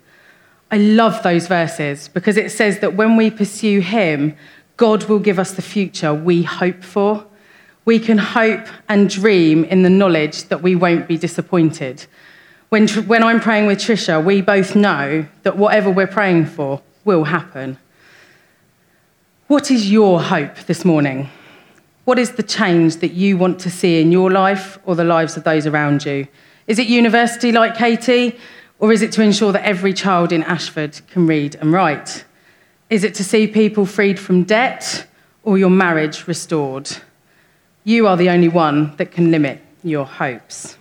I 0.69 0.77
love 0.77 1.23
those 1.23 1.47
verses 1.47 2.09
because 2.09 2.35
it 2.35 2.51
says 2.51 2.79
that 2.79 2.95
when 2.95 3.15
we 3.15 3.31
pursue 3.31 3.79
Him, 3.79 4.35
God 4.75 5.05
will 5.05 5.19
give 5.19 5.39
us 5.39 5.51
the 5.51 5.61
future 5.61 6.13
we 6.13 6.43
hope 6.43 6.83
for. 6.83 7.25
We 7.85 7.99
can 7.99 8.17
hope 8.17 8.67
and 8.89 9.09
dream 9.09 9.63
in 9.63 9.83
the 9.83 9.89
knowledge 9.89 10.43
that 10.45 10.61
we 10.61 10.75
won't 10.75 11.07
be 11.07 11.17
disappointed. 11.17 12.05
When, 12.67 12.89
when 12.89 13.23
I'm 13.23 13.39
praying 13.39 13.67
with 13.67 13.77
Trisha, 13.77 14.21
we 14.21 14.41
both 14.41 14.75
know 14.75 15.25
that 15.43 15.57
whatever 15.57 15.89
we're 15.89 16.07
praying 16.07 16.47
for 16.47 16.81
will 17.05 17.25
happen. 17.25 17.77
What 19.47 19.71
is 19.71 19.89
your 19.89 20.21
hope 20.21 20.55
this 20.65 20.83
morning? 20.83 21.29
What 22.05 22.19
is 22.19 22.31
the 22.31 22.43
change 22.43 22.97
that 22.97 23.13
you 23.13 23.37
want 23.37 23.59
to 23.59 23.69
see 23.69 24.01
in 24.01 24.11
your 24.11 24.29
life 24.29 24.77
or 24.85 24.95
the 24.95 25.05
lives 25.05 25.37
of 25.37 25.43
those 25.43 25.65
around 25.65 26.05
you? 26.05 26.27
Is 26.67 26.79
it 26.79 26.87
university 26.87 27.51
like 27.51 27.77
Katie, 27.77 28.37
or 28.79 28.91
is 28.91 29.01
it 29.01 29.11
to 29.13 29.21
ensure 29.21 29.53
that 29.53 29.63
every 29.63 29.93
child 29.93 30.31
in 30.31 30.43
Ashford 30.43 30.99
can 31.07 31.27
read 31.27 31.55
and 31.55 31.71
write? 31.71 32.25
Is 32.89 33.03
it 33.03 33.13
to 33.15 33.23
see 33.23 33.47
people 33.47 33.85
freed 33.85 34.19
from 34.19 34.43
debt 34.43 35.07
or 35.43 35.57
your 35.57 35.69
marriage 35.69 36.27
restored? 36.27 36.89
You 37.85 38.07
are 38.07 38.17
the 38.17 38.29
only 38.29 38.49
one 38.49 38.95
that 38.97 39.11
can 39.11 39.31
limit 39.31 39.61
your 39.83 40.05
hopes. 40.05 40.77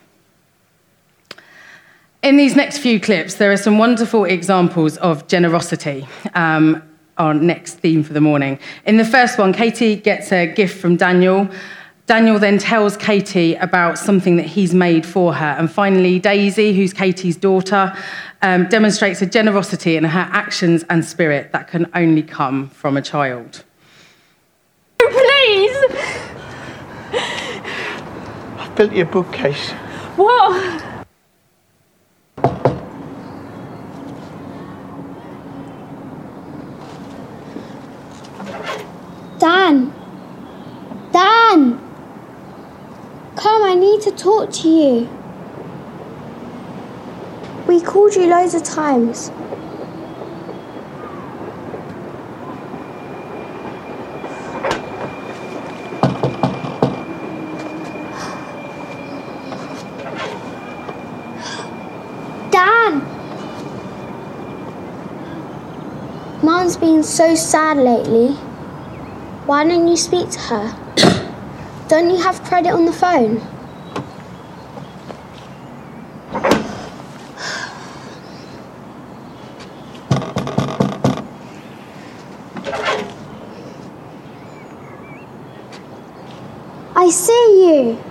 In 2.23 2.37
these 2.37 2.55
next 2.55 2.79
few 2.79 3.01
clips, 3.01 3.35
there 3.35 3.51
are 3.51 3.57
some 3.57 3.79
wonderful 3.79 4.25
examples 4.25 4.97
of 4.99 5.27
generosity. 5.27 6.07
Um, 6.35 6.83
our 7.19 7.35
next 7.35 7.75
theme 7.75 8.03
for 8.03 8.13
the 8.13 8.21
morning. 8.21 8.59
In 8.87 8.97
the 8.97 9.05
first 9.05 9.39
one, 9.39 9.53
Katie 9.53 9.97
gets 9.97 10.33
a 10.33 10.47
gift 10.47 10.81
from 10.81 10.97
Daniel. 10.97 11.49
Daniel 12.07 12.39
then 12.39 12.59
tells 12.59 12.97
Katie 12.97 13.55
about 13.55 13.99
something 13.99 14.37
that 14.37 14.47
he's 14.47 14.75
made 14.75 15.07
for 15.07 15.35
her. 15.35 15.55
And 15.59 15.71
finally, 15.71 16.19
Daisy, 16.19 16.75
who's 16.75 16.93
Katie's 16.93 17.37
daughter, 17.37 17.97
um, 18.43 18.69
demonstrates 18.69 19.23
a 19.23 19.27
generosity 19.27 19.97
in 19.97 20.05
her 20.05 20.29
actions 20.33 20.85
and 20.91 21.05
spirit 21.05 21.53
that 21.53 21.69
can 21.69 21.89
only 21.95 22.23
come 22.23 22.69
from 22.71 22.97
a 22.97 23.03
child. 23.03 23.65
Please! 24.99 25.77
I've 28.59 28.75
built 28.77 28.93
you 28.93 29.03
a 29.03 29.07
bookcase. 29.07 29.71
What? 30.17 30.83
Dan! 39.73 39.93
Dan! 41.13 41.81
Come, 43.37 43.63
I 43.63 43.75
need 43.75 44.03
to 44.03 44.11
talk 44.11 44.51
to 44.53 44.69
you. 44.69 45.09
We 47.67 47.81
called 47.81 48.15
you 48.15 48.27
loads 48.27 48.53
of 48.55 48.65
times. 48.65 49.31
Dan! 62.51 63.01
Mum's 66.43 66.77
been 66.77 67.03
so 67.03 67.35
sad 67.35 67.79
lately. 67.79 68.37
Why 69.53 69.65
don't 69.65 69.87
you 69.87 69.99
speak 69.99 70.31
to 70.31 70.39
her? 70.39 70.67
don't 71.89 72.09
you 72.09 72.17
have 72.17 72.43
credit 72.43 72.71
on 72.71 72.87
the 72.87 72.93
phone? 72.95 73.37
I 86.97 87.11
see 87.11 87.43
you. 87.67 88.03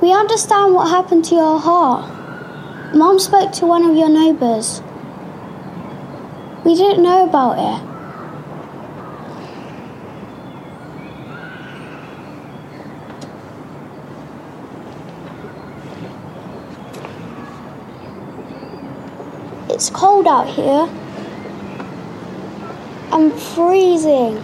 We 0.00 0.12
understand 0.12 0.74
what 0.74 0.90
happened 0.90 1.24
to 1.24 1.34
your 1.34 1.58
heart. 1.58 2.94
Mom 2.94 3.18
spoke 3.18 3.50
to 3.54 3.66
one 3.66 3.84
of 3.84 3.96
your 3.96 4.08
neighbours. 4.08 4.80
We 6.64 6.76
didn't 6.76 7.02
know 7.02 7.24
about 7.24 7.58
it. 7.58 7.92
It's 19.74 19.90
cold 19.90 20.28
out 20.28 20.46
here. 20.46 20.88
I'm 23.10 23.32
freezing. 23.32 24.40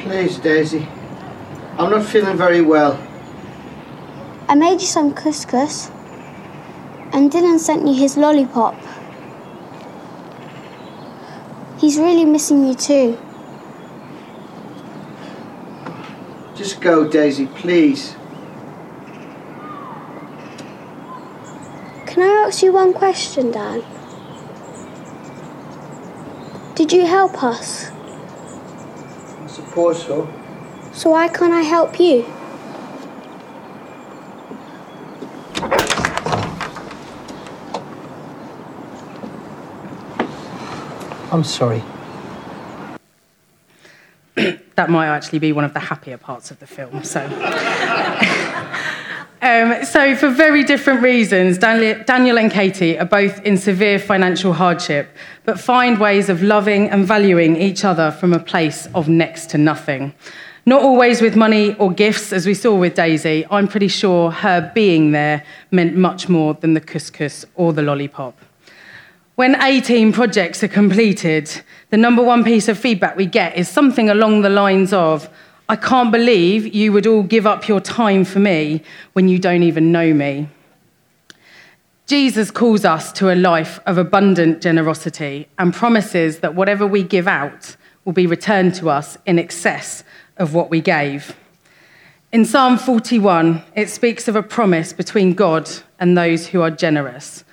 Please, 0.00 0.38
Daisy. 0.38 0.88
I'm 1.78 1.90
not 1.90 2.04
feeling 2.04 2.36
very 2.36 2.60
well. 2.60 2.98
I 4.48 4.56
made 4.56 4.80
you 4.80 4.86
some 4.86 5.14
couscous. 5.14 5.92
And 7.12 7.30
Dylan 7.30 7.58
sent 7.58 7.86
you 7.86 7.94
his 7.94 8.16
lollipop. 8.16 8.74
He's 11.78 11.96
really 11.96 12.24
missing 12.24 12.66
you 12.66 12.74
too. 12.74 13.18
Just 16.56 16.80
go, 16.80 17.08
Daisy, 17.08 17.46
please. 17.46 18.16
Can 22.06 22.22
I 22.22 22.46
ask 22.46 22.62
you 22.62 22.72
one 22.72 22.92
question, 22.92 23.52
Dan? 23.52 23.84
Did 26.74 26.92
you 26.92 27.06
help 27.06 27.42
us? 27.44 27.90
I 27.90 29.46
suppose 29.46 30.04
so. 30.04 30.28
So 30.92 31.10
why 31.10 31.28
can't 31.28 31.52
I 31.52 31.62
help 31.62 32.00
you? 32.00 32.24
I'm 41.38 41.44
sorry. 41.44 41.84
that 44.74 44.90
might 44.90 45.06
actually 45.06 45.38
be 45.38 45.52
one 45.52 45.62
of 45.62 45.72
the 45.72 45.78
happier 45.78 46.18
parts 46.18 46.50
of 46.50 46.58
the 46.58 46.66
film. 46.66 47.04
So, 47.04 47.20
um, 49.42 49.84
so 49.84 50.16
for 50.16 50.30
very 50.30 50.64
different 50.64 51.00
reasons, 51.00 51.56
Daniel, 51.56 52.02
Daniel 52.02 52.40
and 52.40 52.50
Katie 52.50 52.98
are 52.98 53.04
both 53.04 53.40
in 53.42 53.56
severe 53.56 54.00
financial 54.00 54.52
hardship, 54.52 55.10
but 55.44 55.60
find 55.60 56.00
ways 56.00 56.28
of 56.28 56.42
loving 56.42 56.90
and 56.90 57.06
valuing 57.06 57.54
each 57.54 57.84
other 57.84 58.10
from 58.10 58.32
a 58.32 58.40
place 58.40 58.88
of 58.92 59.08
next 59.08 59.50
to 59.50 59.58
nothing. 59.58 60.12
Not 60.66 60.82
always 60.82 61.22
with 61.22 61.36
money 61.36 61.74
or 61.74 61.92
gifts, 61.92 62.32
as 62.32 62.48
we 62.48 62.54
saw 62.54 62.74
with 62.74 62.96
Daisy. 62.96 63.46
I'm 63.48 63.68
pretty 63.68 63.86
sure 63.86 64.32
her 64.32 64.72
being 64.74 65.12
there 65.12 65.44
meant 65.70 65.94
much 65.94 66.28
more 66.28 66.54
than 66.54 66.74
the 66.74 66.80
couscous 66.80 67.44
or 67.54 67.72
the 67.72 67.82
lollipop. 67.82 68.36
When 69.38 69.54
A 69.62 69.80
Team 69.80 70.12
projects 70.12 70.64
are 70.64 70.68
completed, 70.68 71.48
the 71.90 71.96
number 71.96 72.24
one 72.24 72.42
piece 72.42 72.66
of 72.66 72.76
feedback 72.76 73.16
we 73.16 73.24
get 73.24 73.56
is 73.56 73.68
something 73.68 74.10
along 74.10 74.40
the 74.40 74.48
lines 74.48 74.92
of, 74.92 75.28
I 75.68 75.76
can't 75.76 76.10
believe 76.10 76.74
you 76.74 76.90
would 76.90 77.06
all 77.06 77.22
give 77.22 77.46
up 77.46 77.68
your 77.68 77.80
time 77.80 78.24
for 78.24 78.40
me 78.40 78.82
when 79.12 79.28
you 79.28 79.38
don't 79.38 79.62
even 79.62 79.92
know 79.92 80.12
me. 80.12 80.48
Jesus 82.08 82.50
calls 82.50 82.84
us 82.84 83.12
to 83.12 83.32
a 83.32 83.36
life 83.36 83.78
of 83.86 83.96
abundant 83.96 84.60
generosity 84.60 85.46
and 85.56 85.72
promises 85.72 86.40
that 86.40 86.56
whatever 86.56 86.84
we 86.84 87.04
give 87.04 87.28
out 87.28 87.76
will 88.04 88.14
be 88.14 88.26
returned 88.26 88.74
to 88.74 88.90
us 88.90 89.18
in 89.24 89.38
excess 89.38 90.02
of 90.38 90.52
what 90.52 90.68
we 90.68 90.80
gave. 90.80 91.36
In 92.32 92.44
Psalm 92.44 92.76
41, 92.76 93.62
it 93.76 93.88
speaks 93.88 94.26
of 94.26 94.34
a 94.34 94.42
promise 94.42 94.92
between 94.92 95.34
God 95.34 95.70
and 96.00 96.18
those 96.18 96.48
who 96.48 96.60
are 96.60 96.72
generous 96.72 97.44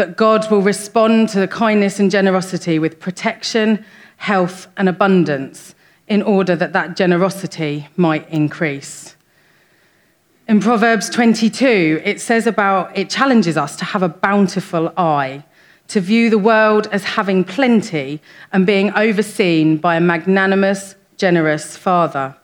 that 0.00 0.16
God 0.16 0.50
will 0.50 0.62
respond 0.62 1.28
to 1.28 1.40
the 1.40 1.46
kindness 1.46 2.00
and 2.00 2.10
generosity 2.10 2.78
with 2.78 2.98
protection, 2.98 3.84
health, 4.16 4.66
and 4.78 4.88
abundance 4.88 5.74
in 6.08 6.22
order 6.22 6.56
that 6.56 6.72
that 6.72 6.96
generosity 6.96 7.86
might 7.98 8.26
increase. 8.30 9.14
In 10.48 10.58
Proverbs 10.58 11.10
22, 11.10 12.00
it 12.02 12.18
says 12.18 12.46
about, 12.46 12.96
it 12.96 13.10
challenges 13.10 13.58
us 13.58 13.76
to 13.76 13.84
have 13.84 14.02
a 14.02 14.08
bountiful 14.08 14.90
eye, 14.96 15.44
to 15.88 16.00
view 16.00 16.30
the 16.30 16.38
world 16.38 16.86
as 16.92 17.04
having 17.04 17.44
plenty 17.44 18.22
and 18.54 18.64
being 18.64 18.90
overseen 18.94 19.76
by 19.76 19.96
a 19.96 20.00
magnanimous, 20.00 20.94
generous 21.18 21.76
Father. 21.76 22.34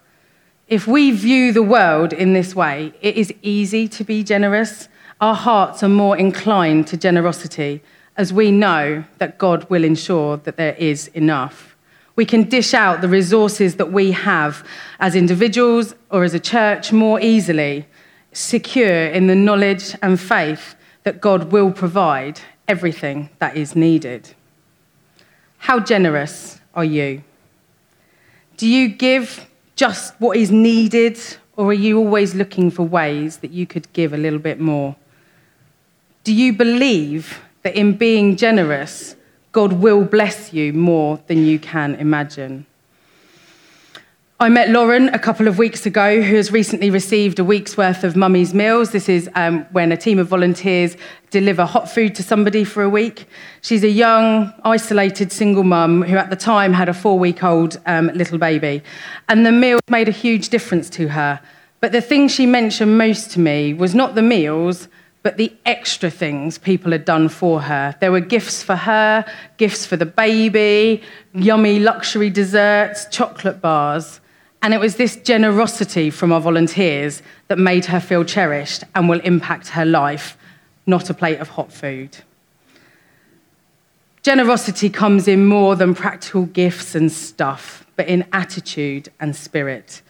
If 0.69 0.87
we 0.87 1.11
view 1.11 1.55
the 1.55 1.63
world 1.63 2.13
in 2.13 2.35
this 2.35 2.55
way, 2.55 2.93
it 3.01 3.17
is 3.17 3.33
easy 3.41 3.89
to 3.89 4.05
be 4.05 4.23
generous 4.23 4.91
our 5.21 5.35
hearts 5.35 5.83
are 5.83 5.89
more 5.89 6.17
inclined 6.17 6.87
to 6.89 6.97
generosity 6.97 7.83
as 8.17 8.33
we 8.33 8.51
know 8.51 9.05
that 9.19 9.39
God 9.39 9.69
will 9.71 9.85
ensure 9.85 10.37
that 10.39 10.57
there 10.57 10.75
is 10.75 11.09
enough. 11.09 11.77
We 12.17 12.25
can 12.25 12.45
dish 12.45 12.75
out 12.75 13.01
the 13.01 13.09
resources 13.09 13.77
that 13.77 13.93
we 13.93 14.13
have 14.13 14.67
as 15.01 15.15
individuals 15.15 15.95
or 16.11 16.25
as 16.25 16.35
a 16.35 16.41
church 16.41 16.93
more 16.93 17.21
easily, 17.21 17.87
secure 18.33 19.07
in 19.07 19.27
the 19.27 19.35
knowledge 19.35 19.95
and 20.03 20.19
faith 20.21 20.75
that 21.03 21.21
God 21.21 21.53
will 21.53 21.71
provide 21.71 22.41
everything 22.69 23.31
that 23.39 23.57
is 23.57 23.77
needed. 23.77 24.35
How 25.59 25.81
generous 25.81 26.61
are 26.75 26.85
you? 26.85 27.23
Do 28.57 28.67
you 28.67 28.89
give 28.89 29.47
just 29.77 30.15
what 30.19 30.37
is 30.37 30.51
needed, 30.51 31.19
or 31.57 31.67
are 31.69 31.75
you 31.75 31.99
always 31.99 32.35
looking 32.35 32.71
for 32.71 32.83
ways 32.83 33.39
that 33.39 33.51
you 33.51 33.67
could 33.67 33.93
give 33.93 34.15
a 34.15 34.17
little 34.17 34.39
bit 34.39 34.59
more? 34.59 34.97
Do 36.27 36.35
you 36.35 36.53
believe 36.53 37.41
that 37.63 37.77
in 37.77 37.97
being 37.97 38.35
generous, 38.35 39.15
God 39.53 39.75
will 39.75 40.05
bless 40.05 40.53
you 40.53 40.73
more 40.73 41.21
than 41.29 41.47
you 41.47 41.61
can 41.61 41.95
imagine? 41.95 42.67
I 44.41 44.49
met 44.49 44.71
Lauren 44.71 45.09
a 45.11 45.21
couple 45.21 45.47
of 45.47 45.57
weeks 45.57 45.87
ago, 45.87 46.21
who 46.21 46.35
has 46.35 46.51
recently 46.51 46.91
received 46.91 47.39
a 47.39 47.45
week's 47.45 47.77
worth 47.77 48.03
of 48.03 48.17
Mummy's 48.17 48.53
Meals. 48.53 48.91
This 48.91 49.09
is 49.09 49.31
um, 49.37 49.67
when 49.71 49.93
a 49.93 49.97
team 49.97 50.19
of 50.19 50.27
volunteers 50.27 50.97
deliver 51.31 51.65
hot 51.65 51.89
food 51.89 52.17
to 52.17 52.25
somebody 52.25 52.65
for 52.65 52.83
a 52.83 52.91
week. 52.91 53.29
She's 53.61 53.85
a 53.85 53.89
young, 53.89 54.53
isolated 54.65 55.31
single 55.31 55.63
mum 55.63 56.03
who 56.03 56.17
at 56.17 56.31
the 56.31 56.35
time 56.35 56.73
had 56.73 56.89
a 56.89 56.93
four 56.93 57.21
week 57.21 57.45
old 57.45 57.81
um, 57.87 58.09
little 58.15 58.39
baby. 58.39 58.83
And 59.29 59.47
the 59.47 59.53
meals 59.53 59.81
made 59.89 60.09
a 60.09 60.11
huge 60.27 60.49
difference 60.49 60.91
to 60.91 61.07
her. 61.07 61.41
But 61.81 61.93
the 61.93 62.01
thing 62.01 62.27
she 62.27 62.47
mentioned 62.47 62.99
most 62.99 63.31
to 63.31 63.39
me 63.39 63.75
was 63.75 63.95
not 63.95 64.17
the 64.17 64.23
meals, 64.23 64.89
but 65.27 65.39
the 65.39 65.53
extra 65.67 66.09
things 66.09 66.57
people 66.57 66.93
had 66.93 67.05
done 67.05 67.29
for 67.29 67.61
her. 67.61 67.97
There 67.99 68.13
were 68.13 68.21
gifts 68.21 68.63
for 68.63 68.77
her, 68.77 69.25
gifts 69.57 69.85
for 69.85 69.97
the 69.97 70.07
baby, 70.07 71.03
yummy 71.35 71.81
luxury 71.81 72.31
desserts, 72.31 73.07
chocolate 73.07 73.61
bars. 73.61 74.21
And 74.63 74.73
it 74.73 74.79
was 74.79 74.95
this 74.95 75.17
generosity 75.17 76.11
from 76.11 76.31
our 76.31 76.41
volunteers 76.41 77.23
that 77.49 77.59
made 77.59 77.87
her 77.87 77.99
feel 77.99 78.23
cherished 78.23 78.85
and 78.95 79.09
will 79.09 79.19
impact 79.23 79.67
her 79.71 79.85
life, 79.85 80.39
not 80.87 81.11
a 81.11 81.15
plate 81.15 81.41
of 81.41 81.49
hot 81.49 81.73
food. 81.73 82.19
Generosity 84.23 84.89
comes 84.89 85.27
in 85.27 85.45
more 85.45 85.75
than 85.75 85.93
practical 85.93 86.45
gifts 86.45 86.95
and 86.95 87.11
stuff, 87.11 87.85
but 87.97 88.07
in 88.07 88.25
attitude 88.33 89.09
and 89.19 89.35
spirit. 89.35 90.03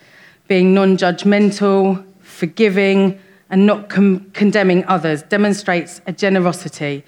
Being 0.47 0.75
non 0.75 0.99
judgmental, 0.99 2.05
forgiving, 2.21 3.19
and 3.51 3.67
not 3.67 3.89
com- 3.89 4.31
condemning 4.33 4.85
others 4.87 5.23
demonstrates 5.23 6.01
a 6.07 6.13
generosity 6.13 7.05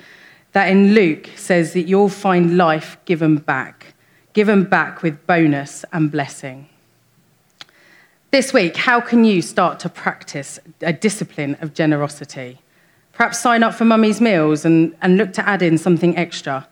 that 0.52 0.71
in 0.71 0.95
Luke 0.95 1.28
says 1.37 1.73
that 1.73 1.83
you'll 1.83 2.09
find 2.09 2.57
life 2.57 2.97
given 3.04 3.37
back, 3.37 3.95
given 4.33 4.64
back 4.64 5.02
with 5.02 5.26
bonus 5.26 5.85
and 5.92 6.11
blessing. 6.11 6.68
This 8.30 8.52
week, 8.52 8.76
how 8.76 9.00
can 9.00 9.25
you 9.25 9.40
start 9.40 9.80
to 9.80 9.88
practice 9.88 10.59
a 10.83 10.92
discipline 10.92 11.57
of 11.61 11.75
generosity? 11.75 12.61
Perhaps 13.12 13.40
sign 13.40 13.62
up 13.62 13.75
for 13.75 13.85
Mummy's 13.85 14.21
Meals 14.21 14.64
and, 14.64 14.95
and 15.00 15.16
look 15.16 15.33
to 15.33 15.49
add 15.49 15.62
in 15.62 15.78
something 15.78 16.16
extra. 16.16 16.68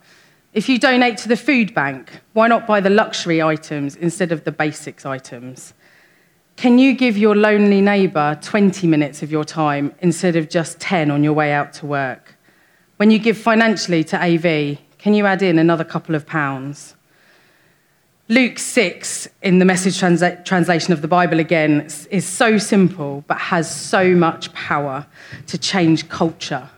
If 0.52 0.68
you 0.68 0.78
donate 0.78 1.18
to 1.18 1.28
the 1.28 1.36
food 1.36 1.74
bank, 1.74 2.20
why 2.34 2.48
not 2.48 2.66
buy 2.66 2.80
the 2.80 2.90
luxury 2.90 3.42
items 3.42 3.96
instead 3.96 4.32
of 4.32 4.44
the 4.44 4.52
basics 4.52 5.04
items? 5.04 5.74
Can 6.56 6.78
you 6.78 6.94
give 6.94 7.18
your 7.18 7.36
lonely 7.36 7.82
neighbour 7.82 8.38
20 8.40 8.86
minutes 8.86 9.22
of 9.22 9.30
your 9.30 9.44
time 9.44 9.94
instead 10.00 10.36
of 10.36 10.48
just 10.48 10.80
10 10.80 11.10
on 11.10 11.22
your 11.22 11.34
way 11.34 11.52
out 11.52 11.74
to 11.74 11.86
work? 11.86 12.34
When 12.96 13.10
you 13.10 13.18
give 13.18 13.36
financially 13.36 14.02
to 14.04 14.16
AV, 14.18 14.78
can 14.96 15.12
you 15.12 15.26
add 15.26 15.42
in 15.42 15.58
another 15.58 15.84
couple 15.84 16.14
of 16.14 16.24
pounds? 16.24 16.94
Luke 18.28 18.58
6, 18.58 19.28
in 19.42 19.58
the 19.58 19.66
message 19.66 19.98
translation 19.98 20.94
of 20.94 21.02
the 21.02 21.08
Bible 21.08 21.40
again, 21.40 21.88
is 22.10 22.26
so 22.26 22.56
simple 22.56 23.22
but 23.26 23.36
has 23.36 23.70
so 23.70 24.14
much 24.14 24.50
power 24.54 25.06
to 25.48 25.58
change 25.58 26.08
culture. 26.08 26.70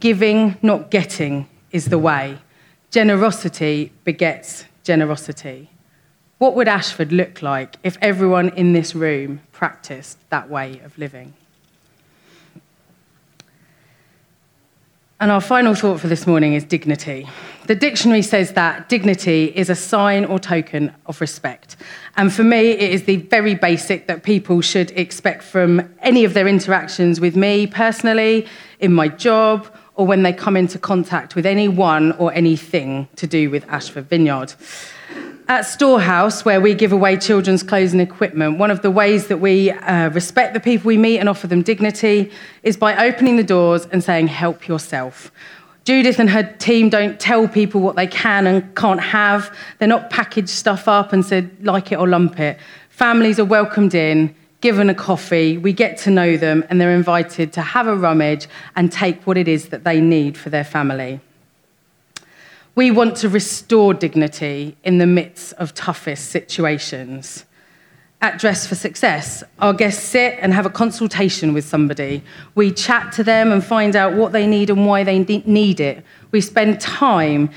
Giving, 0.00 0.56
not 0.62 0.90
getting, 0.90 1.46
is 1.72 1.84
the 1.84 1.98
way. 1.98 2.38
Generosity 2.90 3.92
begets 4.04 4.64
generosity. 4.82 5.68
What 6.40 6.54
would 6.54 6.68
Ashford 6.68 7.12
look 7.12 7.42
like 7.42 7.76
if 7.84 7.98
everyone 8.00 8.48
in 8.56 8.72
this 8.72 8.94
room 8.94 9.42
practiced 9.52 10.16
that 10.30 10.48
way 10.48 10.80
of 10.82 10.96
living? 10.96 11.34
And 15.20 15.30
our 15.30 15.42
final 15.42 15.74
thought 15.74 16.00
for 16.00 16.08
this 16.08 16.26
morning 16.26 16.54
is 16.54 16.64
dignity. 16.64 17.28
The 17.66 17.74
dictionary 17.74 18.22
says 18.22 18.54
that 18.54 18.88
dignity 18.88 19.52
is 19.54 19.68
a 19.68 19.74
sign 19.74 20.24
or 20.24 20.38
token 20.38 20.94
of 21.04 21.20
respect. 21.20 21.76
And 22.16 22.32
for 22.32 22.42
me, 22.42 22.70
it 22.70 22.90
is 22.90 23.04
the 23.04 23.16
very 23.16 23.54
basic 23.54 24.06
that 24.06 24.22
people 24.22 24.62
should 24.62 24.92
expect 24.92 25.42
from 25.42 25.94
any 25.98 26.24
of 26.24 26.32
their 26.32 26.48
interactions 26.48 27.20
with 27.20 27.36
me 27.36 27.66
personally, 27.66 28.46
in 28.78 28.94
my 28.94 29.08
job, 29.08 29.70
or 29.94 30.06
when 30.06 30.22
they 30.22 30.32
come 30.32 30.56
into 30.56 30.78
contact 30.78 31.34
with 31.34 31.44
anyone 31.44 32.12
or 32.12 32.32
anything 32.32 33.08
to 33.16 33.26
do 33.26 33.50
with 33.50 33.68
Ashford 33.68 34.08
Vineyard. 34.08 34.54
At 35.48 35.62
Storehouse, 35.62 36.44
where 36.44 36.60
we 36.60 36.74
give 36.74 36.92
away 36.92 37.16
children's 37.16 37.62
clothes 37.62 37.92
and 37.92 38.00
equipment, 38.00 38.58
one 38.58 38.70
of 38.70 38.82
the 38.82 38.90
ways 38.90 39.26
that 39.26 39.38
we 39.38 39.70
uh, 39.70 40.10
respect 40.10 40.54
the 40.54 40.60
people 40.60 40.86
we 40.86 40.96
meet 40.96 41.18
and 41.18 41.28
offer 41.28 41.46
them 41.46 41.62
dignity 41.62 42.30
is 42.62 42.76
by 42.76 43.08
opening 43.08 43.36
the 43.36 43.42
doors 43.42 43.86
and 43.86 44.04
saying, 44.04 44.28
Help 44.28 44.68
yourself. 44.68 45.32
Judith 45.84 46.20
and 46.20 46.30
her 46.30 46.44
team 46.58 46.88
don't 46.88 47.18
tell 47.18 47.48
people 47.48 47.80
what 47.80 47.96
they 47.96 48.06
can 48.06 48.46
and 48.46 48.76
can't 48.76 49.00
have. 49.00 49.52
They're 49.78 49.88
not 49.88 50.10
packaged 50.10 50.50
stuff 50.50 50.86
up 50.86 51.12
and 51.12 51.24
said, 51.24 51.50
like 51.66 51.90
it 51.90 51.96
or 51.96 52.06
lump 52.06 52.38
it. 52.38 52.58
Families 52.90 53.40
are 53.40 53.44
welcomed 53.44 53.94
in 53.94 54.34
given 54.60 54.90
a 54.90 54.94
coffee, 54.94 55.56
we 55.58 55.72
get 55.72 55.96
to 55.96 56.10
know 56.10 56.36
them, 56.36 56.64
and 56.68 56.80
they're 56.80 56.94
invited 56.94 57.52
to 57.54 57.62
have 57.62 57.86
a 57.86 57.96
rummage 57.96 58.46
and 58.76 58.92
take 58.92 59.26
what 59.26 59.36
it 59.36 59.48
is 59.48 59.70
that 59.70 59.84
they 59.84 60.00
need 60.00 60.36
for 60.36 60.50
their 60.50 60.64
family. 60.64 61.20
We 62.80 62.90
want 62.90 63.18
to 63.18 63.28
restore 63.28 63.92
dignity 63.92 64.74
in 64.84 64.96
the 64.96 65.06
midst 65.06 65.52
of 65.58 65.74
toughest 65.74 66.30
situations. 66.30 67.44
At 68.22 68.38
Dress 68.38 68.66
for 68.66 68.74
Success, 68.74 69.44
our 69.58 69.74
guests 69.74 70.02
sit 70.02 70.38
and 70.40 70.54
have 70.54 70.64
a 70.64 70.70
consultation 70.70 71.52
with 71.52 71.66
somebody. 71.66 72.22
We 72.54 72.72
chat 72.72 73.12
to 73.16 73.22
them 73.22 73.52
and 73.52 73.62
find 73.62 73.94
out 73.94 74.14
what 74.14 74.32
they 74.32 74.46
need 74.46 74.70
and 74.70 74.86
why 74.86 75.04
they 75.04 75.18
need 75.18 75.78
it. 75.78 76.02
We 76.30 76.40
spend 76.40 76.80
time 76.80 77.50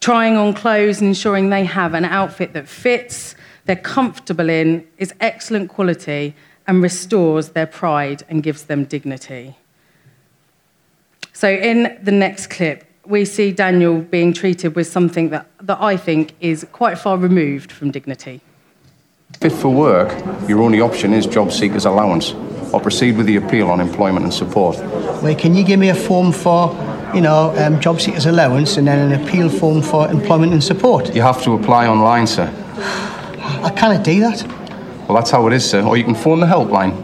trying 0.00 0.36
on 0.36 0.54
clothes 0.54 1.00
and 1.00 1.06
ensuring 1.06 1.50
they 1.50 1.64
have 1.66 1.94
an 1.94 2.04
outfit 2.04 2.52
that 2.54 2.66
fits, 2.66 3.36
they're 3.66 3.76
comfortable 3.76 4.50
in, 4.50 4.84
is 4.98 5.14
excellent 5.20 5.68
quality, 5.68 6.34
and 6.66 6.82
restores 6.82 7.50
their 7.50 7.68
pride 7.68 8.24
and 8.28 8.42
gives 8.42 8.64
them 8.64 8.86
dignity. 8.86 9.56
So, 11.32 11.48
in 11.48 11.96
the 12.02 12.10
next 12.10 12.48
clip, 12.48 12.84
we 13.06 13.24
see 13.24 13.52
Daniel 13.52 14.00
being 14.00 14.32
treated 14.32 14.74
with 14.74 14.86
something 14.86 15.30
that, 15.30 15.46
that 15.60 15.80
I 15.80 15.96
think 15.96 16.34
is 16.40 16.66
quite 16.72 16.98
far 16.98 17.16
removed 17.16 17.70
from 17.70 17.90
dignity. 17.90 18.40
Fit 19.40 19.52
for 19.52 19.68
work, 19.68 20.10
your 20.48 20.62
only 20.62 20.80
option 20.80 21.12
is 21.12 21.26
job 21.26 21.52
seekers 21.52 21.84
allowance 21.84 22.32
or 22.72 22.80
proceed 22.80 23.16
with 23.16 23.26
the 23.26 23.36
appeal 23.36 23.68
on 23.68 23.80
employment 23.80 24.24
and 24.24 24.32
support. 24.32 24.78
Wait, 25.22 25.38
can 25.38 25.54
you 25.54 25.64
give 25.64 25.78
me 25.78 25.90
a 25.90 25.94
form 25.94 26.32
for, 26.32 26.72
you 27.14 27.20
know, 27.20 27.54
um, 27.58 27.80
job 27.80 28.00
seekers 28.00 28.26
allowance 28.26 28.76
and 28.76 28.86
then 28.86 29.12
an 29.12 29.22
appeal 29.22 29.48
form 29.48 29.82
for 29.82 30.08
employment 30.08 30.52
and 30.52 30.62
support? 30.62 31.14
You 31.14 31.22
have 31.22 31.42
to 31.44 31.52
apply 31.52 31.86
online, 31.86 32.26
sir. 32.26 32.52
I 33.62 33.70
can't 33.76 34.04
do 34.04 34.20
that. 34.20 34.46
Well, 35.08 35.16
that's 35.16 35.30
how 35.30 35.46
it 35.46 35.52
is, 35.52 35.68
sir. 35.68 35.82
Or 35.82 35.96
you 35.96 36.04
can 36.04 36.14
phone 36.14 36.40
the 36.40 36.46
helpline. 36.46 37.00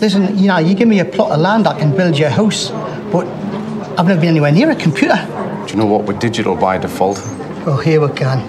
Listen, 0.00 0.36
you 0.36 0.48
know, 0.48 0.58
you 0.58 0.74
give 0.74 0.88
me 0.88 1.00
a 1.00 1.04
plot 1.04 1.32
of 1.32 1.40
land, 1.40 1.66
I 1.66 1.78
can 1.78 1.94
build 1.96 2.18
you 2.18 2.26
a 2.26 2.30
house, 2.30 2.70
but 3.10 3.24
I've 3.98 4.06
never 4.06 4.20
been 4.20 4.28
anywhere 4.30 4.52
near 4.52 4.70
a 4.70 4.76
computer. 4.76 5.16
Do 5.66 5.72
you 5.72 5.78
know 5.78 5.86
what? 5.86 6.04
We're 6.04 6.18
digital 6.18 6.54
by 6.54 6.76
default. 6.76 7.18
Oh, 7.66 7.80
here 7.82 8.00
we 8.00 8.14
can. 8.14 8.40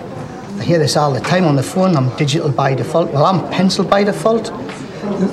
I 0.59 0.63
hear 0.63 0.77
this 0.77 0.97
all 0.97 1.13
the 1.13 1.21
time 1.21 1.45
on 1.45 1.55
the 1.55 1.63
phone. 1.63 1.95
I'm 1.95 2.13
digital 2.17 2.51
by 2.51 2.75
default. 2.75 3.11
Well, 3.11 3.25
I'm 3.25 3.49
pencil 3.49 3.85
by 3.85 4.03
default. 4.03 4.51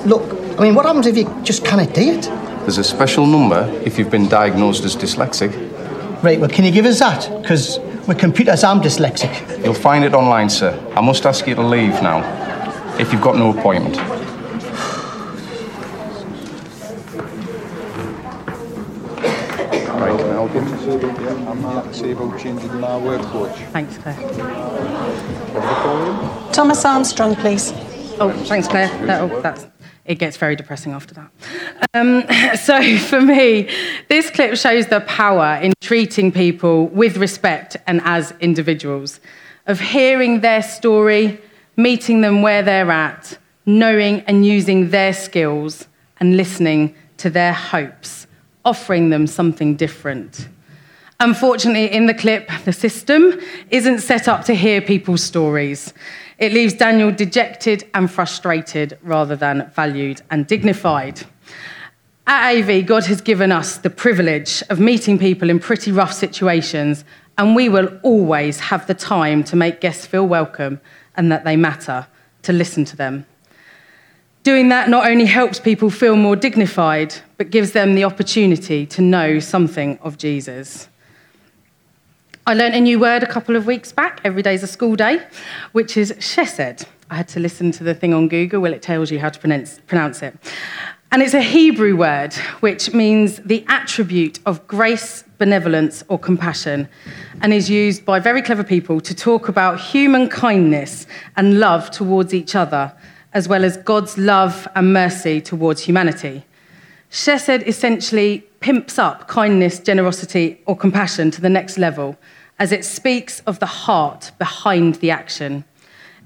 Look, 0.05 0.23
I 0.57 0.61
mean, 0.63 0.73
what 0.73 0.85
happens 0.85 1.05
if 1.07 1.17
you 1.17 1.25
just 1.43 1.65
can't 1.65 1.93
do 1.93 2.01
it? 2.01 2.23
There's 2.61 2.77
a 2.77 2.83
special 2.83 3.25
number 3.25 3.69
if 3.83 3.99
you've 3.99 4.09
been 4.09 4.29
diagnosed 4.29 4.85
as 4.85 4.95
dyslexic. 4.95 5.51
Right, 6.23 6.39
well, 6.39 6.49
can 6.49 6.63
you 6.63 6.71
give 6.71 6.85
us 6.85 6.99
that? 6.99 7.29
Because 7.41 7.77
with 8.07 8.17
computers, 8.17 8.63
I'm 8.63 8.79
dyslexic. 8.79 9.63
You'll 9.65 9.73
find 9.73 10.05
it 10.05 10.13
online, 10.13 10.49
sir. 10.49 10.79
I 10.95 11.01
must 11.01 11.25
ask 11.25 11.45
you 11.45 11.55
to 11.55 11.61
leave 11.61 12.01
now, 12.01 12.23
if 12.97 13.11
you've 13.11 13.21
got 13.21 13.35
no 13.35 13.49
appointment. 13.51 13.97
Right, 19.95 20.19
can 20.19 20.29
I 20.29 20.33
help 20.33 20.53
you? 20.53 20.61
Yeah, 21.65 21.81
I'm 21.81 21.87
to 21.87 21.93
see 21.95 22.11
about 22.11 22.39
changing 22.39 22.79
my 22.79 22.95
work 22.95 23.21
coach. 23.23 23.57
Thanks, 23.73 23.97
Claire. 23.97 24.19
Thomas 26.53 26.85
Armstrong, 26.85 27.35
please. 27.35 27.71
Oh, 28.19 28.31
thanks, 28.45 28.67
Claire. 28.67 28.87
That, 29.07 29.21
oh, 29.21 29.41
that's, 29.41 29.65
it 30.05 30.15
gets 30.15 30.37
very 30.37 30.55
depressing 30.55 30.91
after 30.91 31.15
that. 31.15 31.31
Um, 31.95 32.23
so, 32.57 32.97
for 32.99 33.19
me, 33.19 33.67
this 34.09 34.29
clip 34.29 34.55
shows 34.57 34.87
the 34.87 35.01
power 35.01 35.59
in 35.59 35.73
treating 35.81 36.31
people 36.31 36.87
with 36.89 37.17
respect 37.17 37.77
and 37.87 37.99
as 38.03 38.31
individuals, 38.39 39.19
of 39.65 39.79
hearing 39.79 40.41
their 40.41 40.61
story, 40.61 41.41
meeting 41.77 42.21
them 42.21 42.43
where 42.43 42.61
they're 42.61 42.91
at, 42.91 43.39
knowing 43.65 44.21
and 44.27 44.45
using 44.45 44.91
their 44.91 45.13
skills, 45.13 45.87
and 46.19 46.37
listening 46.37 46.93
to 47.17 47.31
their 47.31 47.53
hopes, 47.53 48.27
offering 48.63 49.09
them 49.09 49.25
something 49.25 49.75
different. 49.75 50.47
Unfortunately, 51.19 51.91
in 51.91 52.07
the 52.07 52.13
clip, 52.13 52.49
the 52.65 52.73
system 52.73 53.39
isn't 53.71 53.99
set 53.99 54.27
up 54.27 54.43
to 54.45 54.53
hear 54.53 54.81
people's 54.81 55.23
stories. 55.23 55.93
It 56.37 56.51
leaves 56.51 56.73
Daniel 56.73 57.11
dejected 57.11 57.89
and 57.93 58.11
frustrated 58.11 58.97
rather 59.01 59.37
than 59.37 59.71
valued 59.73 60.21
and 60.29 60.45
dignified. 60.45 61.21
At 62.27 62.55
AV, 62.55 62.85
God 62.85 63.05
has 63.05 63.21
given 63.21 63.51
us 63.51 63.77
the 63.77 63.89
privilege 63.89 64.61
of 64.69 64.79
meeting 64.79 65.17
people 65.17 65.49
in 65.49 65.59
pretty 65.59 65.91
rough 65.91 66.11
situations, 66.11 67.05
and 67.37 67.55
we 67.55 67.69
will 67.69 67.97
always 68.03 68.59
have 68.59 68.85
the 68.87 68.93
time 68.93 69.43
to 69.45 69.55
make 69.55 69.79
guests 69.79 70.05
feel 70.05 70.27
welcome 70.27 70.81
and 71.15 71.31
that 71.31 71.45
they 71.45 71.55
matter, 71.55 72.07
to 72.41 72.51
listen 72.51 72.83
to 72.85 72.97
them. 72.97 73.25
Doing 74.43 74.69
that 74.69 74.89
not 74.89 75.07
only 75.07 75.25
helps 75.25 75.59
people 75.59 75.89
feel 75.89 76.17
more 76.17 76.35
dignified, 76.35 77.15
but 77.37 77.51
gives 77.51 77.71
them 77.71 77.95
the 77.95 78.03
opportunity 78.03 78.85
to 78.87 79.01
know 79.01 79.39
something 79.39 79.97
of 80.01 80.17
Jesus. 80.17 80.89
I 82.47 82.53
learnt 82.53 82.75
a 82.75 82.79
new 82.79 82.99
word 82.99 83.23
a 83.23 83.25
couple 83.25 83.55
of 83.55 83.65
weeks 83.65 83.91
back. 83.91 84.21
Every 84.23 84.43
day's 84.43 84.61
a 84.61 84.67
school 84.67 84.95
day, 84.95 85.19
which 85.71 85.97
is 85.97 86.11
chesed. 86.19 86.85
I 87.09 87.15
had 87.15 87.27
to 87.29 87.39
listen 87.39 87.71
to 87.71 87.83
the 87.83 87.95
thing 87.95 88.13
on 88.13 88.27
Google 88.27 88.61
Well, 88.61 88.71
it 88.71 88.83
tells 88.83 89.09
you 89.09 89.17
how 89.17 89.29
to 89.29 89.39
pronounce, 89.39 89.79
pronounce 89.87 90.21
it. 90.21 90.37
And 91.11 91.23
it's 91.23 91.33
a 91.33 91.41
Hebrew 91.41 91.95
word 91.95 92.35
which 92.59 92.93
means 92.93 93.37
the 93.37 93.65
attribute 93.67 94.37
of 94.45 94.67
grace, 94.67 95.23
benevolence, 95.39 96.03
or 96.07 96.19
compassion, 96.19 96.87
and 97.41 97.51
is 97.51 97.67
used 97.67 98.05
by 98.05 98.19
very 98.19 98.43
clever 98.43 98.63
people 98.63 99.01
to 99.01 99.15
talk 99.15 99.49
about 99.49 99.79
human 99.79 100.29
kindness 100.29 101.07
and 101.37 101.59
love 101.59 101.89
towards 101.89 102.31
each 102.31 102.53
other, 102.53 102.93
as 103.33 103.47
well 103.47 103.65
as 103.65 103.75
God's 103.77 104.19
love 104.19 104.67
and 104.75 104.93
mercy 104.93 105.41
towards 105.41 105.81
humanity. 105.81 106.45
Chesed 107.09 107.65
essentially 107.65 108.41
pimps 108.59 108.99
up 108.99 109.27
kindness, 109.27 109.79
generosity, 109.79 110.61
or 110.67 110.77
compassion 110.77 111.31
to 111.31 111.41
the 111.41 111.49
next 111.49 111.79
level 111.79 112.15
as 112.59 112.71
it 112.71 112.85
speaks 112.85 113.41
of 113.41 113.59
the 113.59 113.65
heart 113.65 114.31
behind 114.37 114.95
the 114.95 115.11
action. 115.11 115.63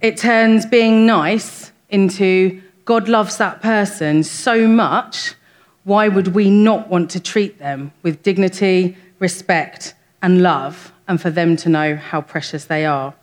It 0.01 0.17
turns 0.17 0.65
being 0.65 1.05
nice 1.05 1.71
into 1.89 2.61
God 2.85 3.09
loves 3.09 3.37
that 3.37 3.61
person 3.61 4.23
so 4.23 4.67
much, 4.67 5.35
why 5.83 6.07
would 6.07 6.29
we 6.29 6.49
not 6.49 6.89
want 6.89 7.09
to 7.11 7.19
treat 7.19 7.59
them 7.59 7.91
with 8.03 8.23
dignity, 8.23 8.97
respect, 9.19 9.93
and 10.21 10.41
love, 10.41 10.91
and 11.07 11.21
for 11.21 11.29
them 11.29 11.55
to 11.57 11.69
know 11.69 11.95
how 11.95 12.21
precious 12.21 12.65
they 12.65 12.85
are? 12.85 13.13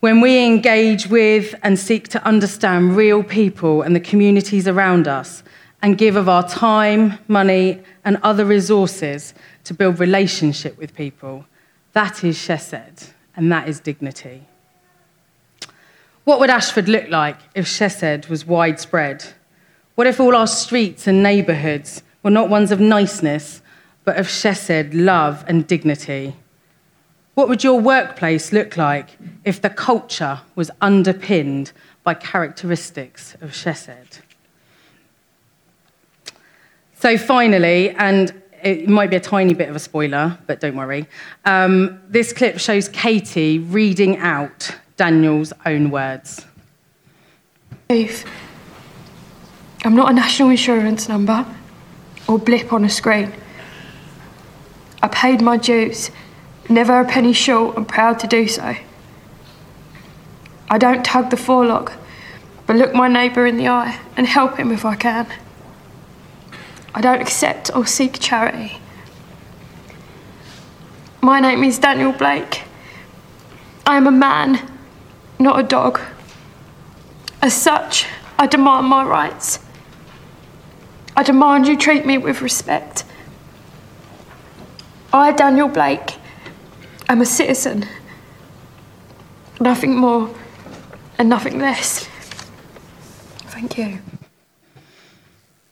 When 0.00 0.20
we 0.20 0.44
engage 0.44 1.06
with 1.06 1.54
and 1.62 1.78
seek 1.78 2.08
to 2.08 2.24
understand 2.26 2.96
real 2.96 3.22
people 3.22 3.82
and 3.82 3.94
the 3.94 4.00
communities 4.00 4.66
around 4.66 5.06
us, 5.06 5.42
and 5.82 5.98
give 5.98 6.16
of 6.16 6.28
our 6.28 6.48
time, 6.48 7.18
money, 7.28 7.82
and 8.04 8.16
other 8.22 8.44
resources 8.44 9.34
to 9.64 9.74
build 9.74 9.98
relationship 9.98 10.78
with 10.78 10.94
people, 10.94 11.44
that 11.92 12.24
is 12.24 12.36
chesed, 12.36 13.10
and 13.36 13.52
that 13.52 13.68
is 13.68 13.80
dignity. 13.80 14.46
What 16.24 16.38
would 16.40 16.50
Ashford 16.50 16.88
look 16.88 17.08
like 17.08 17.36
if 17.54 17.66
chesed 17.66 18.28
was 18.28 18.46
widespread? 18.46 19.24
What 19.94 20.06
if 20.06 20.20
all 20.20 20.36
our 20.36 20.46
streets 20.46 21.06
and 21.06 21.22
neighbourhoods 21.22 22.02
were 22.22 22.30
not 22.30 22.48
ones 22.48 22.70
of 22.70 22.80
niceness, 22.80 23.60
but 24.04 24.16
of 24.16 24.26
chesed, 24.26 24.90
love, 24.94 25.44
and 25.48 25.66
dignity? 25.66 26.36
What 27.34 27.48
would 27.48 27.64
your 27.64 27.80
workplace 27.80 28.52
look 28.52 28.76
like 28.76 29.10
if 29.44 29.60
the 29.60 29.70
culture 29.70 30.40
was 30.54 30.70
underpinned 30.80 31.72
by 32.04 32.14
characteristics 32.14 33.34
of 33.40 33.50
chesed? 33.50 34.20
So, 37.00 37.18
finally, 37.18 37.90
and 37.90 38.41
it 38.62 38.88
might 38.88 39.10
be 39.10 39.16
a 39.16 39.20
tiny 39.20 39.54
bit 39.54 39.68
of 39.68 39.76
a 39.76 39.78
spoiler, 39.78 40.38
but 40.46 40.60
don't 40.60 40.76
worry, 40.76 41.06
um, 41.44 42.00
this 42.08 42.32
clip 42.32 42.58
shows 42.58 42.88
Katie 42.88 43.58
reading 43.58 44.18
out 44.18 44.76
Daniel's 44.96 45.52
own 45.66 45.90
words. 45.90 46.46
I'm 49.84 49.94
not 49.96 50.10
a 50.10 50.14
national 50.14 50.50
insurance 50.50 51.08
number 51.08 51.44
or 52.28 52.38
blip 52.38 52.72
on 52.72 52.84
a 52.84 52.88
screen. 52.88 53.32
I 55.02 55.08
paid 55.08 55.42
my 55.42 55.56
dues, 55.56 56.10
never 56.68 57.00
a 57.00 57.04
penny 57.04 57.32
short, 57.32 57.76
and 57.76 57.86
proud 57.86 58.20
to 58.20 58.28
do 58.28 58.46
so. 58.46 58.76
I 60.70 60.78
don't 60.78 61.04
tug 61.04 61.30
the 61.30 61.36
forelock, 61.36 61.92
but 62.66 62.76
look 62.76 62.94
my 62.94 63.08
neighbour 63.08 63.44
in 63.44 63.56
the 63.56 63.68
eye 63.68 63.98
and 64.16 64.26
help 64.26 64.56
him 64.56 64.70
if 64.70 64.84
I 64.84 64.94
can. 64.94 65.26
I 66.94 67.00
don't 67.00 67.20
accept 67.20 67.70
or 67.74 67.86
seek 67.86 68.18
charity, 68.20 68.78
My 71.22 71.40
name 71.40 71.62
is 71.62 71.78
Daniel 71.78 72.12
Blake. 72.12 72.64
I 73.86 73.96
am 73.96 74.06
a 74.06 74.10
man, 74.10 74.60
not 75.38 75.58
a 75.58 75.62
dog. 75.62 76.00
As 77.40 77.54
such, 77.54 78.06
I 78.38 78.46
demand 78.46 78.88
my 78.88 79.04
rights. 79.04 79.60
I 81.16 81.22
demand 81.22 81.66
you 81.66 81.76
treat 81.76 82.04
me 82.04 82.18
with 82.18 82.42
respect. 82.42 83.04
I, 85.12 85.32
Daniel 85.32 85.68
Blake, 85.68 86.16
am 87.08 87.20
a 87.20 87.26
citizen. 87.26 87.86
Nothing 89.60 89.96
more 89.96 90.34
and 91.18 91.28
nothing 91.28 91.58
less. 91.58 92.08
Thank 93.48 93.78
you. 93.78 94.00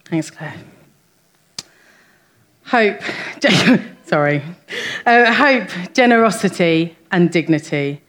Thanks, 0.04 0.30
Claire. 0.30 0.54
Hope, 2.70 3.00
sorry. 4.04 4.44
Uh, 5.04 5.33
hope, 5.33 5.68
generosity, 5.92 6.96
and 7.11 7.28
dignity. 7.28 8.00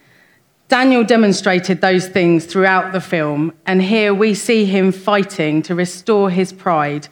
Daniel 0.67 1.03
demonstrated 1.03 1.81
those 1.81 2.07
things 2.07 2.45
throughout 2.45 2.93
the 2.93 3.01
film, 3.01 3.53
and 3.65 3.81
here 3.81 4.13
we 4.13 4.35
see 4.35 4.65
him 4.65 4.91
fighting 4.91 5.63
to 5.63 5.73
restore 5.73 6.29
his 6.29 6.53
pride, 6.53 7.07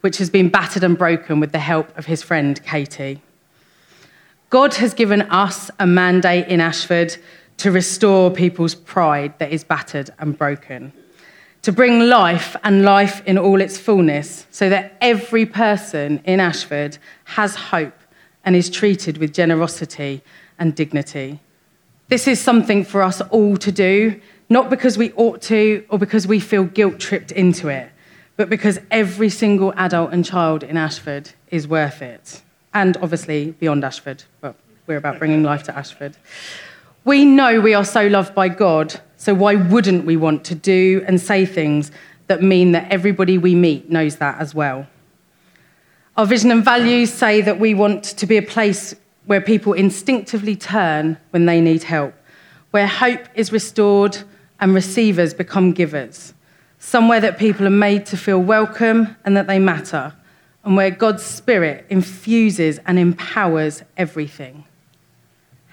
which 0.00 0.16
has 0.16 0.30
been 0.30 0.48
battered 0.48 0.82
and 0.82 0.96
broken 0.96 1.40
with 1.40 1.52
the 1.52 1.58
help 1.58 1.94
of 1.98 2.06
his 2.06 2.22
friend 2.22 2.64
Katie. 2.64 3.20
God 4.48 4.72
has 4.76 4.94
given 4.94 5.22
us 5.30 5.70
a 5.78 5.86
mandate 5.86 6.48
in 6.48 6.62
Ashford 6.62 7.18
to 7.58 7.70
restore 7.70 8.30
people's 8.30 8.74
pride 8.74 9.38
that 9.40 9.52
is 9.52 9.62
battered 9.62 10.08
and 10.18 10.38
broken 10.38 10.94
to 11.64 11.72
bring 11.72 11.98
life 11.98 12.54
and 12.62 12.82
life 12.82 13.22
in 13.24 13.38
all 13.38 13.58
its 13.58 13.78
fullness 13.78 14.46
so 14.50 14.68
that 14.68 14.98
every 15.00 15.46
person 15.46 16.20
in 16.26 16.38
Ashford 16.38 16.98
has 17.24 17.54
hope 17.56 17.98
and 18.44 18.54
is 18.54 18.68
treated 18.68 19.16
with 19.16 19.32
generosity 19.32 20.22
and 20.58 20.74
dignity. 20.74 21.40
This 22.08 22.28
is 22.28 22.38
something 22.38 22.84
for 22.84 23.02
us 23.02 23.22
all 23.22 23.56
to 23.56 23.72
do, 23.72 24.20
not 24.50 24.68
because 24.68 24.98
we 24.98 25.12
ought 25.12 25.40
to 25.42 25.86
or 25.88 25.98
because 25.98 26.26
we 26.26 26.38
feel 26.38 26.64
guilt 26.64 27.00
tripped 27.00 27.32
into 27.32 27.68
it, 27.68 27.90
but 28.36 28.50
because 28.50 28.78
every 28.90 29.30
single 29.30 29.72
adult 29.78 30.12
and 30.12 30.22
child 30.22 30.62
in 30.62 30.76
Ashford 30.76 31.30
is 31.50 31.66
worth 31.66 32.02
it. 32.02 32.42
And 32.74 32.98
obviously 32.98 33.52
beyond 33.52 33.84
Ashford, 33.84 34.24
but 34.42 34.54
we're 34.86 34.98
about 34.98 35.18
bringing 35.18 35.42
life 35.42 35.62
to 35.62 35.74
Ashford. 35.74 36.14
We 37.06 37.26
know 37.26 37.60
we 37.60 37.74
are 37.74 37.84
so 37.84 38.06
loved 38.06 38.34
by 38.34 38.48
God, 38.48 38.98
so 39.18 39.34
why 39.34 39.56
wouldn't 39.56 40.06
we 40.06 40.16
want 40.16 40.42
to 40.44 40.54
do 40.54 41.04
and 41.06 41.20
say 41.20 41.44
things 41.44 41.90
that 42.28 42.42
mean 42.42 42.72
that 42.72 42.90
everybody 42.90 43.36
we 43.36 43.54
meet 43.54 43.90
knows 43.90 44.16
that 44.16 44.40
as 44.40 44.54
well? 44.54 44.86
Our 46.16 46.24
vision 46.24 46.50
and 46.50 46.64
values 46.64 47.12
say 47.12 47.42
that 47.42 47.60
we 47.60 47.74
want 47.74 48.04
to 48.04 48.26
be 48.26 48.38
a 48.38 48.42
place 48.42 48.94
where 49.26 49.42
people 49.42 49.74
instinctively 49.74 50.56
turn 50.56 51.18
when 51.28 51.44
they 51.44 51.60
need 51.60 51.82
help, 51.82 52.14
where 52.70 52.86
hope 52.86 53.28
is 53.34 53.52
restored 53.52 54.16
and 54.58 54.74
receivers 54.74 55.34
become 55.34 55.72
givers, 55.72 56.32
somewhere 56.78 57.20
that 57.20 57.36
people 57.36 57.66
are 57.66 57.70
made 57.70 58.06
to 58.06 58.16
feel 58.16 58.40
welcome 58.40 59.14
and 59.26 59.36
that 59.36 59.46
they 59.46 59.58
matter, 59.58 60.14
and 60.64 60.74
where 60.74 60.90
God's 60.90 61.22
Spirit 61.22 61.84
infuses 61.90 62.78
and 62.86 62.98
empowers 62.98 63.82
everything. 63.98 64.64